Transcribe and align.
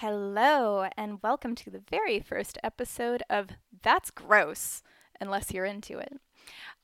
Hello, 0.00 0.86
and 0.94 1.22
welcome 1.22 1.54
to 1.54 1.70
the 1.70 1.80
very 1.90 2.20
first 2.20 2.58
episode 2.62 3.22
of 3.30 3.48
That's 3.82 4.10
Gross, 4.10 4.82
unless 5.22 5.54
you're 5.54 5.64
into 5.64 5.96
it. 5.96 6.20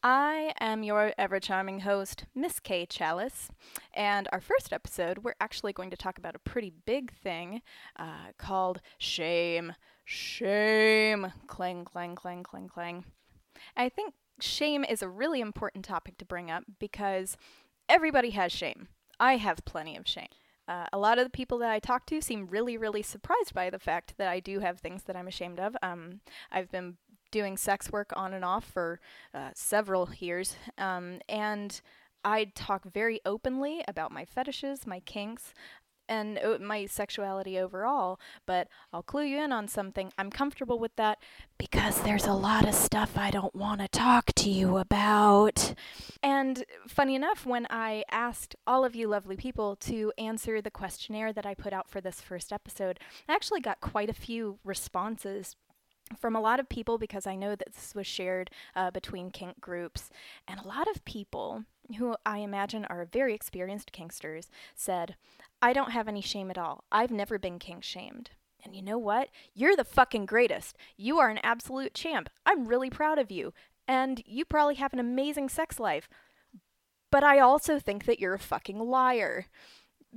I 0.02 0.54
am 0.58 0.82
your 0.82 1.12
ever 1.18 1.38
charming 1.38 1.80
host, 1.80 2.24
Miss 2.34 2.58
Kay 2.58 2.86
Challis, 2.86 3.50
and 3.92 4.28
our 4.32 4.40
first 4.40 4.72
episode, 4.72 5.18
we're 5.18 5.34
actually 5.42 5.74
going 5.74 5.90
to 5.90 5.96
talk 5.96 6.16
about 6.16 6.34
a 6.34 6.38
pretty 6.38 6.72
big 6.86 7.12
thing 7.12 7.60
uh, 7.98 8.32
called 8.38 8.80
shame. 8.96 9.74
Shame. 10.06 11.34
Clang, 11.46 11.84
clang, 11.84 12.14
clang, 12.14 12.42
clang, 12.42 12.66
clang. 12.66 13.04
I 13.76 13.90
think 13.90 14.14
shame 14.40 14.84
is 14.84 15.02
a 15.02 15.08
really 15.10 15.42
important 15.42 15.84
topic 15.84 16.16
to 16.16 16.24
bring 16.24 16.50
up 16.50 16.64
because 16.80 17.36
everybody 17.90 18.30
has 18.30 18.52
shame. 18.52 18.88
I 19.20 19.36
have 19.36 19.66
plenty 19.66 19.98
of 19.98 20.08
shame. 20.08 20.28
Uh, 20.68 20.86
a 20.92 20.98
lot 20.98 21.18
of 21.18 21.24
the 21.24 21.30
people 21.30 21.58
that 21.58 21.70
I 21.70 21.78
talk 21.78 22.06
to 22.06 22.20
seem 22.20 22.46
really, 22.46 22.76
really 22.76 23.02
surprised 23.02 23.54
by 23.54 23.70
the 23.70 23.78
fact 23.78 24.14
that 24.18 24.28
I 24.28 24.40
do 24.40 24.60
have 24.60 24.78
things 24.78 25.02
that 25.04 25.16
I'm 25.16 25.28
ashamed 25.28 25.60
of. 25.60 25.76
Um, 25.82 26.20
I've 26.50 26.70
been 26.70 26.96
doing 27.30 27.56
sex 27.56 27.90
work 27.90 28.12
on 28.14 28.32
and 28.34 28.44
off 28.44 28.64
for 28.64 29.00
uh, 29.34 29.50
several 29.54 30.10
years, 30.18 30.56
um, 30.78 31.20
and 31.28 31.80
I 32.24 32.52
talk 32.54 32.84
very 32.84 33.20
openly 33.26 33.82
about 33.88 34.12
my 34.12 34.24
fetishes, 34.24 34.86
my 34.86 35.00
kinks, 35.00 35.54
and 36.12 36.38
uh, 36.38 36.58
my 36.60 36.84
sexuality 36.84 37.58
overall, 37.58 38.20
but 38.46 38.68
I'll 38.92 39.02
clue 39.02 39.24
you 39.24 39.42
in 39.42 39.50
on 39.50 39.66
something. 39.66 40.12
I'm 40.18 40.28
comfortable 40.28 40.78
with 40.78 40.94
that 40.96 41.18
because 41.56 42.02
there's 42.02 42.26
a 42.26 42.34
lot 42.34 42.68
of 42.68 42.74
stuff 42.74 43.16
I 43.16 43.30
don't 43.30 43.54
want 43.54 43.80
to 43.80 43.88
talk 43.88 44.32
to 44.34 44.50
you 44.50 44.76
about. 44.76 45.74
And 46.22 46.64
funny 46.86 47.14
enough, 47.14 47.46
when 47.46 47.66
I 47.70 48.04
asked 48.10 48.54
all 48.66 48.84
of 48.84 48.94
you 48.94 49.08
lovely 49.08 49.36
people 49.36 49.74
to 49.76 50.12
answer 50.18 50.60
the 50.60 50.70
questionnaire 50.70 51.32
that 51.32 51.46
I 51.46 51.54
put 51.54 51.72
out 51.72 51.88
for 51.88 52.02
this 52.02 52.20
first 52.20 52.52
episode, 52.52 53.00
I 53.26 53.34
actually 53.34 53.60
got 53.60 53.80
quite 53.80 54.10
a 54.10 54.14
few 54.14 54.58
responses 54.64 55.56
from 56.20 56.36
a 56.36 56.40
lot 56.40 56.60
of 56.60 56.68
people 56.68 56.98
because 56.98 57.26
I 57.26 57.36
know 57.36 57.56
that 57.56 57.72
this 57.72 57.94
was 57.94 58.06
shared 58.06 58.50
uh, 58.76 58.90
between 58.90 59.30
kink 59.30 59.60
groups, 59.62 60.10
and 60.46 60.60
a 60.60 60.68
lot 60.68 60.88
of 60.88 61.02
people 61.06 61.64
who 61.98 62.16
I 62.24 62.38
imagine 62.38 62.84
are 62.86 63.04
very 63.04 63.34
experienced 63.34 63.92
kinksters 63.92 64.48
said, 64.74 65.16
I 65.60 65.72
don't 65.72 65.92
have 65.92 66.08
any 66.08 66.20
shame 66.20 66.50
at 66.50 66.58
all. 66.58 66.84
I've 66.90 67.10
never 67.10 67.38
been 67.38 67.58
kink 67.58 67.84
shamed. 67.84 68.30
And 68.64 68.76
you 68.76 68.82
know 68.82 68.98
what? 68.98 69.28
You're 69.54 69.76
the 69.76 69.84
fucking 69.84 70.26
greatest. 70.26 70.76
You 70.96 71.18
are 71.18 71.28
an 71.28 71.40
absolute 71.42 71.94
champ. 71.94 72.28
I'm 72.46 72.66
really 72.66 72.90
proud 72.90 73.18
of 73.18 73.30
you. 73.30 73.52
And 73.88 74.22
you 74.24 74.44
probably 74.44 74.76
have 74.76 74.92
an 74.92 75.00
amazing 75.00 75.48
sex 75.48 75.80
life. 75.80 76.08
But 77.10 77.24
I 77.24 77.40
also 77.40 77.78
think 77.78 78.04
that 78.06 78.20
you're 78.20 78.34
a 78.34 78.38
fucking 78.38 78.78
liar. 78.78 79.46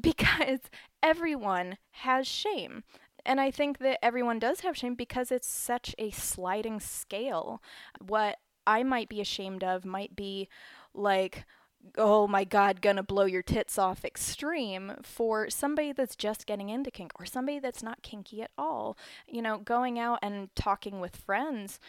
Because 0.01 0.59
everyone 1.01 1.77
has 1.91 2.27
shame. 2.27 2.83
And 3.25 3.39
I 3.39 3.49
think 3.49 3.77
that 3.77 4.03
everyone 4.03 4.39
does 4.39 4.59
have 4.59 4.75
shame 4.75 4.93
because 4.93 5.31
it's 5.31 5.47
such 5.47 5.95
a 5.97 6.11
sliding 6.11 6.81
scale. 6.81 7.61
What 8.05 8.37
I 8.67 8.83
might 8.83 9.07
be 9.07 9.21
ashamed 9.21 9.63
of 9.63 9.85
might 9.85 10.13
be 10.13 10.49
like, 10.95 11.45
oh 11.97 12.27
my 12.27 12.43
god, 12.43 12.81
gonna 12.81 13.03
blow 13.03 13.25
your 13.25 13.43
tits 13.43 13.77
off 13.77 14.03
extreme 14.03 14.93
for 15.03 15.49
somebody 15.49 15.91
that's 15.91 16.15
just 16.15 16.45
getting 16.45 16.69
into 16.69 16.91
kink 16.91 17.11
or 17.19 17.25
somebody 17.25 17.59
that's 17.59 17.83
not 17.83 18.01
kinky 18.01 18.41
at 18.41 18.51
all. 18.57 18.97
You 19.27 19.41
know, 19.41 19.57
going 19.57 19.99
out 19.99 20.19
and 20.21 20.49
talking 20.55 20.99
with 20.99 21.15
friends. 21.15 21.79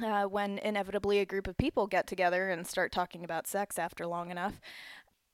Uh, 0.00 0.22
when 0.22 0.58
inevitably 0.58 1.18
a 1.18 1.26
group 1.26 1.48
of 1.48 1.58
people 1.58 1.88
get 1.88 2.06
together 2.06 2.50
and 2.50 2.68
start 2.68 2.92
talking 2.92 3.24
about 3.24 3.48
sex 3.48 3.80
after 3.80 4.06
long 4.06 4.30
enough, 4.30 4.60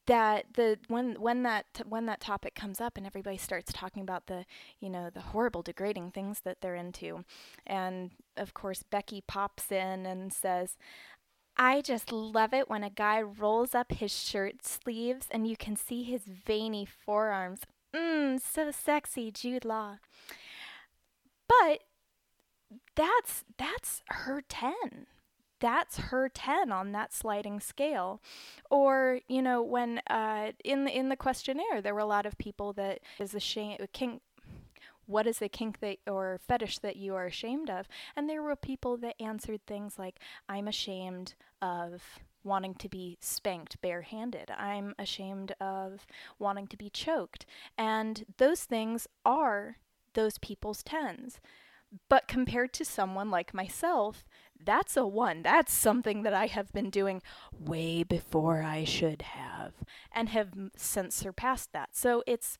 that 0.06 0.46
the 0.54 0.78
when 0.88 1.14
when 1.20 1.42
that 1.42 1.66
when 1.86 2.06
that 2.06 2.20
topic 2.20 2.54
comes 2.54 2.80
up 2.80 2.96
and 2.96 3.06
everybody 3.06 3.36
starts 3.36 3.72
talking 3.72 4.02
about 4.02 4.26
the 4.26 4.44
you 4.80 4.90
know 4.90 5.08
the 5.10 5.20
horrible 5.20 5.62
degrading 5.62 6.10
things 6.10 6.40
that 6.44 6.60
they're 6.60 6.74
into 6.74 7.24
and 7.66 8.10
of 8.36 8.52
course 8.52 8.82
Becky 8.82 9.22
pops 9.26 9.72
in 9.72 10.04
and 10.04 10.32
says 10.32 10.76
I 11.56 11.80
just 11.82 12.10
love 12.10 12.52
it 12.52 12.68
when 12.68 12.82
a 12.82 12.90
guy 12.90 13.22
rolls 13.22 13.74
up 13.74 13.92
his 13.92 14.12
shirt 14.12 14.64
sleeves 14.64 15.26
and 15.30 15.46
you 15.46 15.56
can 15.56 15.76
see 15.76 16.02
his 16.02 16.22
veiny 16.24 16.84
forearms. 16.84 17.60
Mmm, 17.94 18.40
so 18.40 18.70
sexy, 18.70 19.30
Jude 19.30 19.64
Law. 19.64 19.98
But 21.48 21.80
that's 22.96 23.44
that's 23.56 24.02
her 24.08 24.42
10. 24.48 25.06
That's 25.60 25.96
her 25.98 26.28
10 26.28 26.72
on 26.72 26.92
that 26.92 27.12
sliding 27.12 27.60
scale. 27.60 28.20
Or, 28.70 29.20
you 29.28 29.40
know, 29.40 29.62
when 29.62 30.00
uh, 30.10 30.52
in 30.64 30.84
the 30.84 30.96
in 30.96 31.08
the 31.08 31.16
questionnaire 31.16 31.80
there 31.80 31.94
were 31.94 32.00
a 32.00 32.06
lot 32.06 32.26
of 32.26 32.36
people 32.36 32.72
that 32.74 33.00
is 33.20 33.34
a 33.34 33.40
shame 33.40 33.78
kink 33.92 34.22
what 35.06 35.26
is 35.26 35.38
the 35.38 35.48
kink 35.48 35.80
that 35.80 35.98
or 36.06 36.40
fetish 36.46 36.78
that 36.78 36.96
you 36.96 37.14
are 37.14 37.26
ashamed 37.26 37.70
of? 37.70 37.86
And 38.16 38.28
there 38.28 38.42
were 38.42 38.56
people 38.56 38.96
that 38.98 39.20
answered 39.20 39.60
things 39.66 39.98
like, 39.98 40.18
I'm 40.48 40.68
ashamed 40.68 41.34
of 41.60 42.02
wanting 42.42 42.74
to 42.74 42.88
be 42.88 43.16
spanked 43.20 43.80
barehanded. 43.80 44.50
I'm 44.50 44.94
ashamed 44.98 45.52
of 45.60 46.06
wanting 46.38 46.66
to 46.68 46.76
be 46.76 46.90
choked. 46.90 47.46
And 47.78 48.24
those 48.36 48.64
things 48.64 49.06
are 49.24 49.78
those 50.12 50.38
people's 50.38 50.82
tens. 50.82 51.40
But 52.08 52.28
compared 52.28 52.72
to 52.74 52.84
someone 52.84 53.30
like 53.30 53.54
myself, 53.54 54.26
that's 54.62 54.96
a 54.96 55.06
one. 55.06 55.42
That's 55.42 55.72
something 55.72 56.22
that 56.22 56.34
I 56.34 56.46
have 56.46 56.72
been 56.72 56.90
doing 56.90 57.22
way 57.58 58.02
before 58.02 58.62
I 58.62 58.84
should 58.84 59.22
have 59.22 59.74
and 60.12 60.28
have 60.30 60.50
since 60.76 61.14
surpassed 61.14 61.72
that. 61.72 61.90
So 61.92 62.22
it's, 62.26 62.58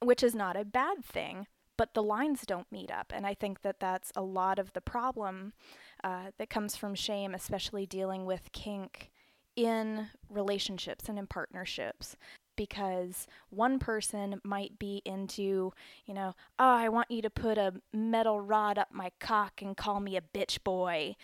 which 0.00 0.22
is 0.22 0.34
not 0.34 0.56
a 0.56 0.64
bad 0.64 1.04
thing, 1.04 1.46
but 1.76 1.94
the 1.94 2.02
lines 2.02 2.42
don't 2.46 2.70
meet 2.70 2.90
up. 2.90 3.12
And 3.14 3.26
I 3.26 3.34
think 3.34 3.62
that 3.62 3.80
that's 3.80 4.12
a 4.14 4.22
lot 4.22 4.58
of 4.58 4.72
the 4.72 4.80
problem 4.80 5.52
uh, 6.02 6.30
that 6.38 6.50
comes 6.50 6.76
from 6.76 6.94
shame, 6.94 7.34
especially 7.34 7.86
dealing 7.86 8.24
with 8.26 8.52
kink 8.52 9.10
in 9.56 10.08
relationships 10.28 11.08
and 11.08 11.18
in 11.18 11.26
partnerships. 11.26 12.16
Because 12.56 13.26
one 13.50 13.80
person 13.80 14.40
might 14.44 14.78
be 14.78 15.02
into, 15.04 15.72
you 16.06 16.14
know, 16.14 16.34
oh, 16.58 16.76
I 16.76 16.88
want 16.88 17.10
you 17.10 17.20
to 17.22 17.30
put 17.30 17.58
a 17.58 17.74
metal 17.92 18.40
rod 18.40 18.78
up 18.78 18.88
my 18.92 19.10
cock 19.18 19.60
and 19.60 19.76
call 19.76 19.98
me 19.98 20.16
a 20.16 20.20
bitch 20.20 20.62
boy. 20.62 21.16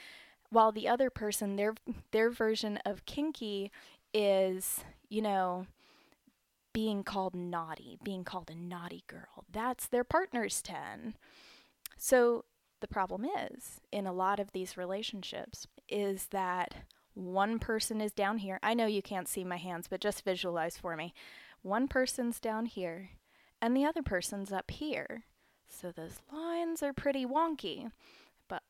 While 0.49 0.73
the 0.73 0.89
other 0.89 1.09
person, 1.09 1.55
their 1.55 1.75
their 2.11 2.31
version 2.31 2.79
of 2.85 3.07
kinky 3.07 3.71
is, 4.13 4.81
you 5.09 5.23
know, 5.23 5.67
being 6.73 7.03
called 7.03 7.35
naughty, 7.35 7.99
being 8.03 8.25
called 8.25 8.51
a 8.51 8.55
naughty 8.55 9.05
girl. 9.07 9.45
That's 9.51 9.87
their 9.87 10.05
partner's 10.05 10.63
10. 10.63 11.15
So 11.97 12.45
the 12.81 12.89
problem 12.89 13.25
is, 13.25 13.81
in 13.93 14.07
a 14.07 14.13
lot 14.13 14.41
of 14.41 14.53
these 14.53 14.77
relationships, 14.77 15.67
is 15.89 16.29
that 16.31 16.75
one 17.15 17.59
person 17.59 18.01
is 18.01 18.13
down 18.13 18.39
here. 18.39 18.59
I 18.63 18.75
know 18.75 18.87
you 18.87 19.03
can't 19.03 19.29
see 19.29 19.45
my 19.45 19.57
hands, 19.57 19.87
but 19.89 20.01
just 20.01 20.25
visualize 20.25 20.77
for 20.79 20.97
me. 20.97 21.13
One 21.63 21.89
person's 21.89 22.41
down 22.41 22.67
here, 22.67 23.11
and 23.61 23.77
the 23.77 23.85
other 23.85 24.03
person's 24.03 24.53
up 24.53 24.71
here. 24.71 25.25
So 25.69 25.93
those 25.93 26.21
lines 26.33 26.83
are 26.83 26.93
pretty 26.93 27.27
wonky. 27.27 27.91
But 28.49 28.63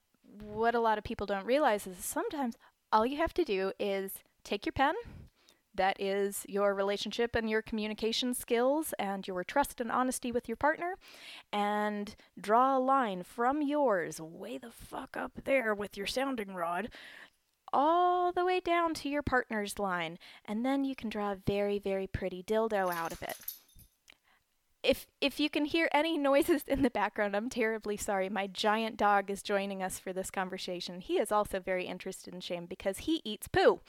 what 0.43 0.75
a 0.75 0.81
lot 0.81 0.99
of 0.99 1.05
people 1.05 1.27
don't 1.27 1.47
realize 1.47 1.87
is 1.87 1.99
sometimes 1.99 2.57
all 2.93 3.07
you 3.07 3.19
have 3.19 3.35
to 3.35 3.45
do 3.45 3.73
is 3.79 4.13
take 4.43 4.67
your 4.67 4.73
pen, 4.73 4.95
that 5.75 6.01
is 6.01 6.45
your 6.49 6.75
relationship 6.75 7.35
and 7.35 7.49
your 7.49 7.63
communication 7.63 8.35
skills 8.35 8.93
and 8.99 9.27
your 9.27 9.45
trust 9.45 9.81
and 9.81 9.91
honesty 9.91 10.33
with 10.33 10.49
your 10.49 10.57
partner. 10.57 10.97
And 11.53 12.15
draw 12.41 12.77
a 12.77 12.81
line 12.81 13.23
from 13.23 13.63
yours 13.63 14.21
way 14.21 14.59
the 14.59 14.71
fuck 14.71 15.17
up 15.17 15.33
there 15.45 15.75
with 15.75 15.97
your 15.97 16.07
sounding 16.07 16.55
rod 16.55 16.89
all 17.73 18.33
the 18.33 18.45
way 18.45 18.61
down 18.61 18.95
to 18.95 19.09
your 19.09 19.23
partner's 19.23 19.79
line. 19.79 20.19
And 20.45 20.65
then 20.65 20.85
you 20.85 20.95
can 20.95 21.09
draw 21.09 21.33
a 21.33 21.37
very, 21.37 21.79
very 21.79 22.07
pretty 22.07 22.43
dildo 22.43 22.93
out 22.93 23.13
of 23.13 23.23
it. 23.23 23.37
If 24.83 25.07
if 25.21 25.39
you 25.39 25.51
can 25.51 25.67
hear 25.67 25.91
any 25.93 26.17
noises 26.17 26.63
in 26.67 26.81
the 26.83 26.91
background, 26.91 27.37
I'm 27.37 27.51
terribly 27.51 27.99
sorry. 27.99 28.31
My 28.31 28.47
giant 28.47 28.97
dog 28.97 29.31
is 29.31 29.43
joining 29.43 29.83
us 29.83 29.99
for 29.99 30.15
this 30.15 30.31
conversation. 30.31 31.01
He 31.01 31.19
is 31.19 31.31
also 31.31 31.61
very 31.61 31.85
interested 31.85 32.33
in 32.33 32.41
shame 32.41 32.65
because 32.65 32.99
he 32.99 33.21
eats 33.23 33.47
poo 33.47 33.81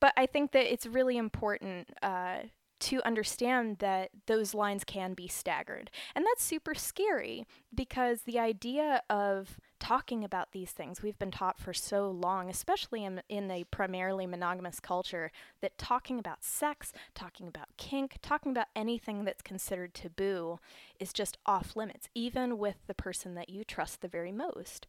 but 0.00 0.12
I 0.16 0.26
think 0.26 0.52
that 0.52 0.72
it's 0.72 0.86
really 0.86 1.16
important 1.16 1.88
uh, 2.02 2.38
to 2.80 3.02
understand 3.06 3.76
that 3.78 4.10
those 4.26 4.54
lines 4.54 4.84
can 4.84 5.12
be 5.12 5.28
staggered. 5.28 5.90
And 6.14 6.24
that's 6.24 6.42
super 6.42 6.74
scary 6.74 7.46
because 7.74 8.22
the 8.22 8.38
idea 8.38 9.02
of 9.10 9.58
talking 9.78 10.24
about 10.24 10.52
these 10.52 10.70
things, 10.70 11.02
we've 11.02 11.18
been 11.18 11.30
taught 11.30 11.58
for 11.58 11.74
so 11.74 12.10
long, 12.10 12.48
especially 12.48 13.04
in, 13.04 13.22
in 13.28 13.50
a 13.50 13.64
primarily 13.64 14.26
monogamous 14.26 14.80
culture, 14.80 15.30
that 15.60 15.76
talking 15.76 16.18
about 16.18 16.42
sex, 16.42 16.92
talking 17.14 17.46
about 17.46 17.68
kink, 17.76 18.16
talking 18.22 18.52
about 18.52 18.68
anything 18.74 19.24
that's 19.24 19.42
considered 19.42 19.92
taboo 19.92 20.58
is 20.98 21.12
just 21.12 21.36
off 21.44 21.76
limits, 21.76 22.08
even 22.14 22.56
with 22.56 22.76
the 22.86 22.94
person 22.94 23.34
that 23.34 23.50
you 23.50 23.62
trust 23.62 24.00
the 24.00 24.08
very 24.08 24.32
most. 24.32 24.86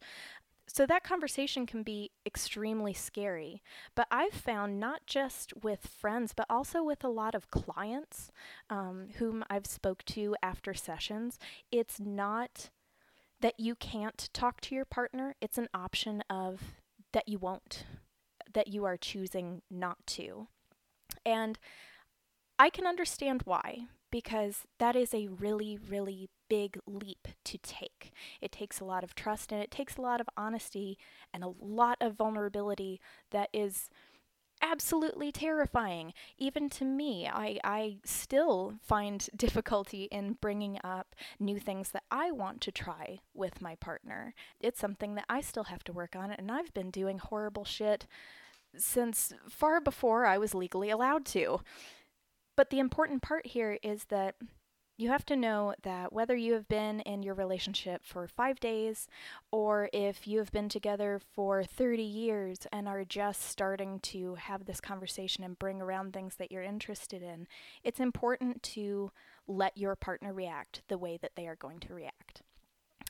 So 0.68 0.86
that 0.86 1.04
conversation 1.04 1.66
can 1.66 1.82
be 1.82 2.12
extremely 2.24 2.94
scary. 2.94 3.62
But 3.94 4.06
I've 4.10 4.32
found 4.32 4.80
not 4.80 5.06
just 5.06 5.52
with 5.62 5.86
friends, 5.86 6.32
but 6.34 6.46
also 6.48 6.82
with 6.82 7.04
a 7.04 7.08
lot 7.08 7.34
of 7.34 7.50
clients 7.50 8.30
um, 8.70 9.08
whom 9.18 9.44
I've 9.50 9.66
spoke 9.66 10.04
to 10.06 10.36
after 10.42 10.72
sessions, 10.72 11.38
it's 11.70 12.00
not 12.00 12.70
that 13.40 13.58
you 13.58 13.74
can't 13.74 14.30
talk 14.32 14.60
to 14.62 14.74
your 14.74 14.84
partner. 14.84 15.34
It's 15.40 15.58
an 15.58 15.68
option 15.74 16.22
of 16.30 16.62
that 17.12 17.28
you 17.28 17.38
won't, 17.38 17.84
that 18.54 18.68
you 18.68 18.84
are 18.84 18.96
choosing 18.96 19.62
not 19.70 19.98
to. 20.06 20.46
And 21.26 21.58
I 22.58 22.70
can 22.70 22.86
understand 22.86 23.42
why, 23.44 23.86
because 24.10 24.60
that 24.78 24.94
is 24.94 25.12
a 25.12 25.26
really, 25.26 25.76
really 25.76 26.30
big 26.52 26.78
leap 26.86 27.28
to 27.44 27.56
take. 27.56 28.12
It 28.42 28.52
takes 28.52 28.78
a 28.78 28.84
lot 28.84 29.02
of 29.02 29.14
trust 29.14 29.52
and 29.52 29.62
it 29.62 29.70
takes 29.70 29.96
a 29.96 30.02
lot 30.02 30.20
of 30.20 30.28
honesty 30.36 30.98
and 31.32 31.42
a 31.42 31.54
lot 31.58 31.96
of 31.98 32.16
vulnerability 32.16 33.00
that 33.30 33.48
is 33.54 33.88
absolutely 34.60 35.32
terrifying. 35.32 36.12
Even 36.36 36.68
to 36.68 36.84
me, 36.84 37.26
I, 37.26 37.58
I 37.64 37.96
still 38.04 38.74
find 38.82 39.26
difficulty 39.36 40.04
in 40.12 40.36
bringing 40.42 40.78
up 40.84 41.14
new 41.40 41.58
things 41.58 41.88
that 41.92 42.04
I 42.10 42.30
want 42.32 42.60
to 42.60 42.70
try 42.70 43.20
with 43.32 43.62
my 43.62 43.74
partner. 43.76 44.34
It's 44.60 44.78
something 44.78 45.14
that 45.14 45.24
I 45.30 45.40
still 45.40 45.64
have 45.64 45.84
to 45.84 45.92
work 45.94 46.14
on, 46.14 46.32
and 46.32 46.52
I've 46.52 46.74
been 46.74 46.90
doing 46.90 47.16
horrible 47.16 47.64
shit 47.64 48.06
since 48.76 49.32
far 49.48 49.80
before 49.80 50.26
I 50.26 50.36
was 50.36 50.54
legally 50.54 50.90
allowed 50.90 51.24
to. 51.28 51.60
But 52.58 52.68
the 52.68 52.78
important 52.78 53.22
part 53.22 53.46
here 53.46 53.78
is 53.82 54.04
that 54.10 54.34
you 55.02 55.08
have 55.08 55.26
to 55.26 55.34
know 55.34 55.74
that 55.82 56.12
whether 56.12 56.36
you 56.36 56.52
have 56.52 56.68
been 56.68 57.00
in 57.00 57.24
your 57.24 57.34
relationship 57.34 58.02
for 58.04 58.28
five 58.28 58.60
days 58.60 59.08
or 59.50 59.90
if 59.92 60.28
you 60.28 60.38
have 60.38 60.52
been 60.52 60.68
together 60.68 61.20
for 61.34 61.64
30 61.64 62.02
years 62.02 62.58
and 62.70 62.86
are 62.86 63.04
just 63.04 63.42
starting 63.42 63.98
to 63.98 64.36
have 64.36 64.64
this 64.64 64.80
conversation 64.80 65.42
and 65.42 65.58
bring 65.58 65.82
around 65.82 66.12
things 66.12 66.36
that 66.36 66.52
you're 66.52 66.62
interested 66.62 67.20
in, 67.20 67.48
it's 67.82 67.98
important 67.98 68.62
to 68.62 69.10
let 69.48 69.76
your 69.76 69.96
partner 69.96 70.32
react 70.32 70.82
the 70.86 70.98
way 70.98 71.18
that 71.20 71.32
they 71.34 71.48
are 71.48 71.56
going 71.56 71.80
to 71.80 71.92
react. 71.92 72.42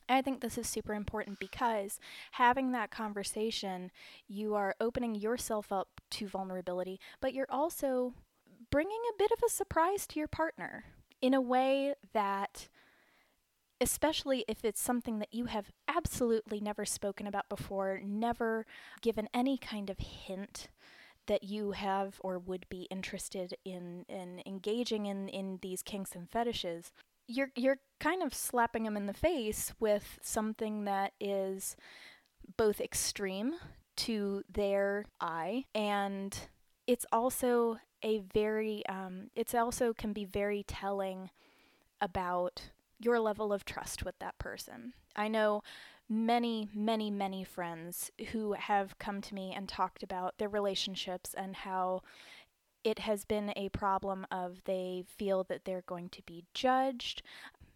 I 0.08 0.22
think 0.22 0.40
this 0.40 0.56
is 0.56 0.66
super 0.66 0.94
important 0.94 1.38
because 1.38 2.00
having 2.32 2.72
that 2.72 2.90
conversation, 2.90 3.90
you 4.26 4.54
are 4.54 4.74
opening 4.80 5.14
yourself 5.14 5.70
up 5.70 5.88
to 6.12 6.26
vulnerability, 6.26 6.98
but 7.20 7.34
you're 7.34 7.46
also 7.50 8.14
bringing 8.70 9.00
a 9.10 9.18
bit 9.18 9.30
of 9.30 9.42
a 9.46 9.50
surprise 9.50 10.06
to 10.06 10.18
your 10.18 10.28
partner 10.28 10.84
in 11.22 11.32
a 11.32 11.40
way 11.40 11.94
that 12.12 12.68
especially 13.80 14.44
if 14.46 14.64
it's 14.64 14.80
something 14.80 15.18
that 15.18 15.32
you 15.34 15.46
have 15.46 15.72
absolutely 15.88 16.60
never 16.60 16.84
spoken 16.84 17.26
about 17.26 17.48
before, 17.48 18.00
never 18.04 18.64
given 19.00 19.28
any 19.34 19.58
kind 19.58 19.90
of 19.90 19.98
hint 19.98 20.68
that 21.26 21.42
you 21.42 21.72
have 21.72 22.20
or 22.20 22.38
would 22.38 22.66
be 22.68 22.82
interested 22.90 23.54
in 23.64 24.04
in 24.08 24.42
engaging 24.46 25.06
in 25.06 25.28
in 25.28 25.58
these 25.62 25.82
kinks 25.82 26.14
and 26.16 26.28
fetishes 26.28 26.92
you're 27.28 27.50
you're 27.56 27.78
kind 28.00 28.22
of 28.22 28.34
slapping 28.34 28.82
them 28.84 28.96
in 28.96 29.06
the 29.06 29.14
face 29.14 29.72
with 29.78 30.18
something 30.22 30.84
that 30.84 31.12
is 31.20 31.76
both 32.56 32.80
extreme 32.80 33.54
to 33.96 34.42
their 34.52 35.04
eye 35.20 35.64
and 35.74 36.48
it's 36.86 37.06
also 37.12 37.78
a 38.02 38.18
very 38.18 38.84
um, 38.88 39.30
it's 39.34 39.54
also 39.54 39.92
can 39.92 40.12
be 40.12 40.24
very 40.24 40.62
telling 40.62 41.30
about 42.00 42.70
your 43.00 43.20
level 43.20 43.52
of 43.52 43.64
trust 43.64 44.04
with 44.04 44.18
that 44.18 44.38
person. 44.38 44.92
I 45.16 45.28
know 45.28 45.62
many, 46.08 46.68
many, 46.74 47.10
many 47.10 47.44
friends 47.44 48.10
who 48.32 48.52
have 48.52 48.98
come 48.98 49.20
to 49.22 49.34
me 49.34 49.52
and 49.56 49.68
talked 49.68 50.02
about 50.02 50.38
their 50.38 50.48
relationships 50.48 51.34
and 51.34 51.56
how 51.56 52.02
it 52.84 53.00
has 53.00 53.24
been 53.24 53.52
a 53.54 53.68
problem 53.68 54.26
of 54.30 54.62
they 54.64 55.04
feel 55.06 55.44
that 55.44 55.64
they're 55.64 55.84
going 55.86 56.08
to 56.10 56.22
be 56.22 56.44
judged 56.52 57.22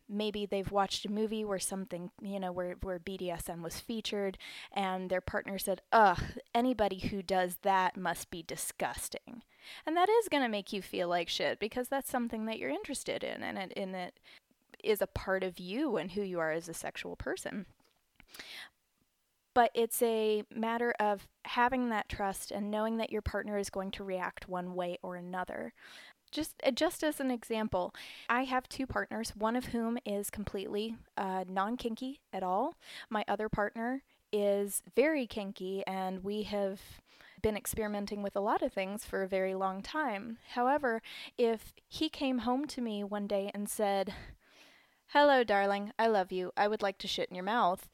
maybe 0.08 0.46
they've 0.46 0.70
watched 0.70 1.04
a 1.04 1.10
movie 1.10 1.44
where 1.44 1.58
something, 1.58 2.10
you 2.22 2.38
know, 2.38 2.52
where, 2.52 2.76
where 2.82 2.98
BDSM 2.98 3.62
was 3.62 3.80
featured, 3.80 4.38
and 4.72 5.10
their 5.10 5.20
partner 5.20 5.58
said, 5.58 5.82
ugh, 5.92 6.22
anybody 6.54 6.98
who 6.98 7.22
does 7.22 7.58
that 7.62 7.96
must 7.96 8.30
be 8.30 8.42
disgusting. 8.42 9.42
And 9.86 9.96
that 9.96 10.08
is 10.08 10.28
going 10.28 10.42
to 10.42 10.48
make 10.48 10.72
you 10.72 10.82
feel 10.82 11.08
like 11.08 11.28
shit 11.28 11.58
because 11.58 11.88
that's 11.88 12.10
something 12.10 12.46
that 12.46 12.58
you're 12.58 12.70
interested 12.70 13.24
in, 13.24 13.42
and 13.42 13.58
it, 13.58 13.72
and 13.76 13.94
it 13.94 14.18
is 14.82 15.02
a 15.02 15.06
part 15.06 15.42
of 15.42 15.58
you 15.58 15.96
and 15.96 16.12
who 16.12 16.22
you 16.22 16.38
are 16.38 16.52
as 16.52 16.68
a 16.68 16.74
sexual 16.74 17.16
person. 17.16 17.66
But 19.54 19.70
it's 19.74 20.02
a 20.02 20.42
matter 20.54 20.94
of 21.00 21.26
having 21.46 21.88
that 21.88 22.10
trust 22.10 22.50
and 22.50 22.70
knowing 22.70 22.98
that 22.98 23.10
your 23.10 23.22
partner 23.22 23.56
is 23.56 23.70
going 23.70 23.90
to 23.92 24.04
react 24.04 24.48
one 24.48 24.74
way 24.74 24.98
or 25.02 25.16
another. 25.16 25.72
Just, 26.30 26.60
uh, 26.62 26.72
just 26.72 27.02
as 27.02 27.20
an 27.20 27.30
example, 27.30 27.94
I 28.28 28.42
have 28.42 28.68
two 28.68 28.86
partners, 28.86 29.32
one 29.34 29.56
of 29.56 29.66
whom 29.66 29.96
is 30.04 30.28
completely 30.28 30.96
uh, 31.16 31.44
non 31.48 31.78
kinky 31.78 32.20
at 32.32 32.42
all. 32.42 32.74
My 33.08 33.24
other 33.26 33.48
partner 33.48 34.02
is 34.32 34.82
very 34.94 35.26
kinky, 35.26 35.82
and 35.86 36.22
we 36.22 36.42
have 36.42 36.80
been 37.46 37.56
experimenting 37.56 38.24
with 38.24 38.34
a 38.34 38.40
lot 38.40 38.60
of 38.60 38.72
things 38.72 39.04
for 39.04 39.22
a 39.22 39.28
very 39.28 39.54
long 39.54 39.80
time. 39.80 40.36
However, 40.54 41.00
if 41.38 41.72
he 41.86 42.08
came 42.08 42.38
home 42.38 42.66
to 42.66 42.80
me 42.80 43.04
one 43.04 43.28
day 43.28 43.52
and 43.54 43.68
said, 43.68 44.12
Hello, 45.10 45.44
darling, 45.44 45.92
I 45.96 46.08
love 46.08 46.32
you, 46.32 46.50
I 46.56 46.66
would 46.66 46.82
like 46.82 46.98
to 46.98 47.06
shit 47.06 47.28
in 47.28 47.36
your 47.36 47.44
mouth, 47.44 47.88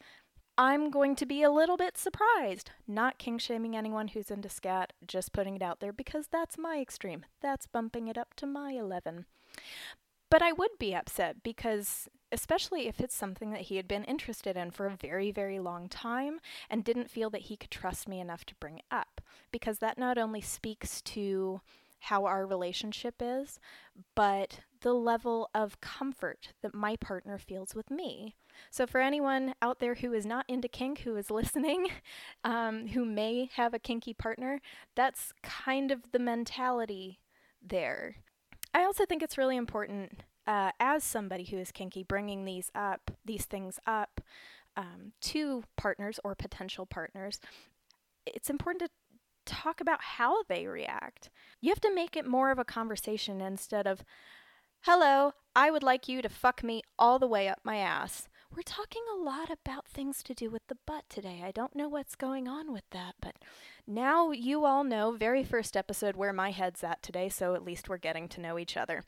I'm 0.56 0.90
going 0.90 1.14
to 1.16 1.26
be 1.26 1.43
a 1.43 1.50
little 1.50 1.76
bit 1.76 1.99
surprised. 1.99 2.70
Not 2.88 3.19
kink 3.19 3.43
shaming 3.43 3.76
anyone 3.76 4.08
who's 4.08 4.31
into 4.31 4.49
scat, 4.49 4.94
just 5.06 5.34
putting 5.34 5.56
it 5.56 5.62
out 5.62 5.81
there 5.81 5.93
because 5.93 6.28
that's 6.28 6.56
my 6.56 6.81
extreme. 6.81 7.26
That's 7.43 7.66
bumping 7.66 8.08
it 8.08 8.16
up 8.16 8.32
to 8.37 8.46
my 8.46 8.70
11. 8.70 9.26
But 10.32 10.40
I 10.40 10.52
would 10.52 10.79
be 10.79 10.94
upset 10.94 11.43
because, 11.43 12.08
especially 12.32 12.88
if 12.88 13.00
it's 13.00 13.14
something 13.14 13.50
that 13.50 13.61
he 13.61 13.76
had 13.76 13.87
been 13.87 14.05
interested 14.05 14.56
in 14.56 14.70
for 14.70 14.87
a 14.87 14.96
very, 14.96 15.31
very 15.31 15.58
long 15.58 15.90
time 15.90 16.40
and 16.70 16.82
didn't 16.82 17.11
feel 17.11 17.29
that 17.29 17.43
he 17.43 17.56
could 17.58 17.70
trust 17.70 18.08
me 18.08 18.19
enough 18.19 18.46
to 18.46 18.55
bring 18.55 18.79
it 18.79 18.87
up, 18.90 19.20
because 19.50 19.81
that 19.81 19.99
not 19.99 20.17
only 20.17 20.40
speaks 20.40 21.02
to 21.02 21.61
how 22.00 22.25
our 22.25 22.46
relationship 22.46 23.17
is, 23.20 23.61
but 24.14 24.61
the 24.81 24.94
level 24.94 25.50
of 25.55 25.82
comfort 25.82 26.55
that 26.62 26.75
my 26.75 26.96
partner 26.96 27.37
feels 27.37 27.75
with 27.75 27.90
me. 27.90 28.35
So, 28.70 28.87
for 28.87 29.02
anyone 29.02 29.52
out 29.61 29.81
there 29.81 29.96
who 29.96 30.14
is 30.14 30.25
not 30.25 30.46
into 30.49 30.67
kink, 30.67 31.00
who 31.00 31.14
is 31.17 31.31
listening, 31.31 31.88
um, 32.43 32.87
who 32.88 33.05
may 33.05 33.50
have 33.56 33.75
a 33.75 33.78
kinky 33.78 34.14
partner, 34.14 34.62
that's 34.94 35.35
kind 35.43 35.90
of 35.90 36.11
the 36.12 36.19
mentality 36.19 37.20
there. 37.61 38.17
I 38.75 38.85
also 38.85 39.05
think 39.05 39.23
it's 39.23 39.39
really 39.39 39.57
important 39.57 40.23
uh, 40.47 40.73
as 40.81 41.05
somebody 41.05 41.45
who 41.45 41.59
is 41.59 41.73
kinky, 41.73 42.03
bringing 42.03 42.45
these 42.45 42.71
up, 42.75 43.11
these 43.25 43.45
things 43.45 43.79
up 43.87 44.21
um, 44.76 45.12
to 45.21 45.64
partners 45.76 46.19
or 46.25 46.35
potential 46.35 46.87
partners. 46.87 47.41
It's 48.26 48.50
important 48.50 48.83
to 48.83 48.91
talk 49.45 49.81
about 49.81 50.00
how 50.00 50.43
they 50.45 50.67
react. 50.67 51.31
You 51.61 51.71
have 51.71 51.81
to 51.81 51.95
make 51.95 52.17
it 52.17 52.26
more 52.26 52.50
of 52.50 52.59
a 52.59 52.64
conversation 52.64 53.41
instead 53.41 53.87
of, 53.87 54.05
hello, 54.83 55.33
I 55.55 55.71
would 55.71 55.83
like 55.83 56.09
you 56.09 56.23
to 56.23 56.29
fuck 56.29 56.62
me 56.62 56.83
all 56.99 57.19
the 57.19 57.26
way 57.26 57.49
up 57.49 57.61
my 57.64 57.76
ass. 57.76 58.29
We're 58.54 58.62
talking 58.62 59.02
a 59.11 59.23
lot 59.23 59.50
about 59.50 59.87
things 59.87 60.23
to 60.25 60.35
do 60.35 60.50
with 60.50 60.66
the 60.66 60.76
butt 60.87 61.04
today. 61.09 61.42
I 61.42 61.52
don't 61.52 61.75
know 61.75 61.88
what's 61.88 62.14
going 62.14 62.47
on 62.47 62.71
with 62.71 62.85
that, 62.90 63.14
but 63.18 63.37
now 63.87 64.30
you 64.30 64.66
all 64.66 64.85
know, 64.85 65.12
very 65.12 65.42
first 65.42 65.75
episode, 65.75 66.16
where 66.16 66.35
my 66.35 66.50
head's 66.50 66.85
at 66.85 67.02
today, 67.02 67.30
so 67.30 67.54
at 67.54 67.64
least 67.64 67.88
we're 67.88 67.97
getting 67.97 68.28
to 68.28 68.42
know 68.42 68.59
each 68.59 68.76
other. 68.76 69.04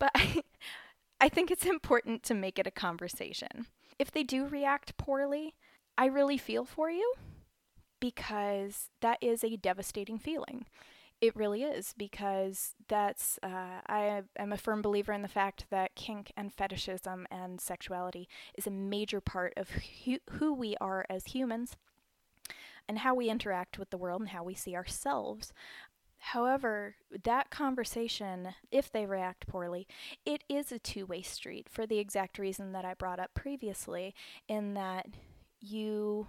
But 0.00 0.10
I, 1.20 1.28
think 1.28 1.52
it's 1.52 1.66
important 1.66 2.24
to 2.24 2.34
make 2.34 2.58
it 2.58 2.66
a 2.66 2.72
conversation. 2.72 3.66
If 3.96 4.10
they 4.10 4.24
do 4.24 4.48
react 4.48 4.96
poorly, 4.96 5.54
I 5.96 6.06
really 6.06 6.38
feel 6.38 6.64
for 6.64 6.90
you 6.90 7.14
because 8.00 8.88
that 9.02 9.18
is 9.20 9.44
a 9.44 9.56
devastating 9.56 10.18
feeling. 10.18 10.66
It 11.20 11.36
really 11.36 11.62
is 11.62 11.94
because 11.98 12.74
that's, 12.88 13.38
uh, 13.42 13.80
I 13.86 14.22
am 14.38 14.52
a 14.52 14.56
firm 14.56 14.80
believer 14.80 15.12
in 15.12 15.20
the 15.20 15.28
fact 15.28 15.66
that 15.70 15.94
kink 15.94 16.32
and 16.34 16.52
fetishism 16.52 17.26
and 17.30 17.60
sexuality 17.60 18.26
is 18.56 18.66
a 18.66 18.70
major 18.70 19.20
part 19.20 19.52
of 19.56 19.68
who 20.30 20.54
we 20.54 20.76
are 20.80 21.04
as 21.10 21.26
humans 21.26 21.76
and 22.88 23.00
how 23.00 23.14
we 23.14 23.28
interact 23.28 23.78
with 23.78 23.90
the 23.90 23.98
world 23.98 24.22
and 24.22 24.30
how 24.30 24.42
we 24.42 24.54
see 24.54 24.74
ourselves. 24.74 25.52
However, 26.20 26.96
that 27.24 27.50
conversation, 27.50 28.54
if 28.70 28.90
they 28.90 29.04
react 29.04 29.46
poorly, 29.46 29.86
it 30.24 30.44
is 30.48 30.72
a 30.72 30.78
two 30.78 31.04
way 31.06 31.22
street 31.22 31.66
for 31.68 31.86
the 31.86 31.98
exact 31.98 32.38
reason 32.38 32.72
that 32.72 32.84
I 32.84 32.94
brought 32.94 33.20
up 33.20 33.34
previously, 33.34 34.14
in 34.48 34.74
that 34.74 35.06
you 35.60 36.28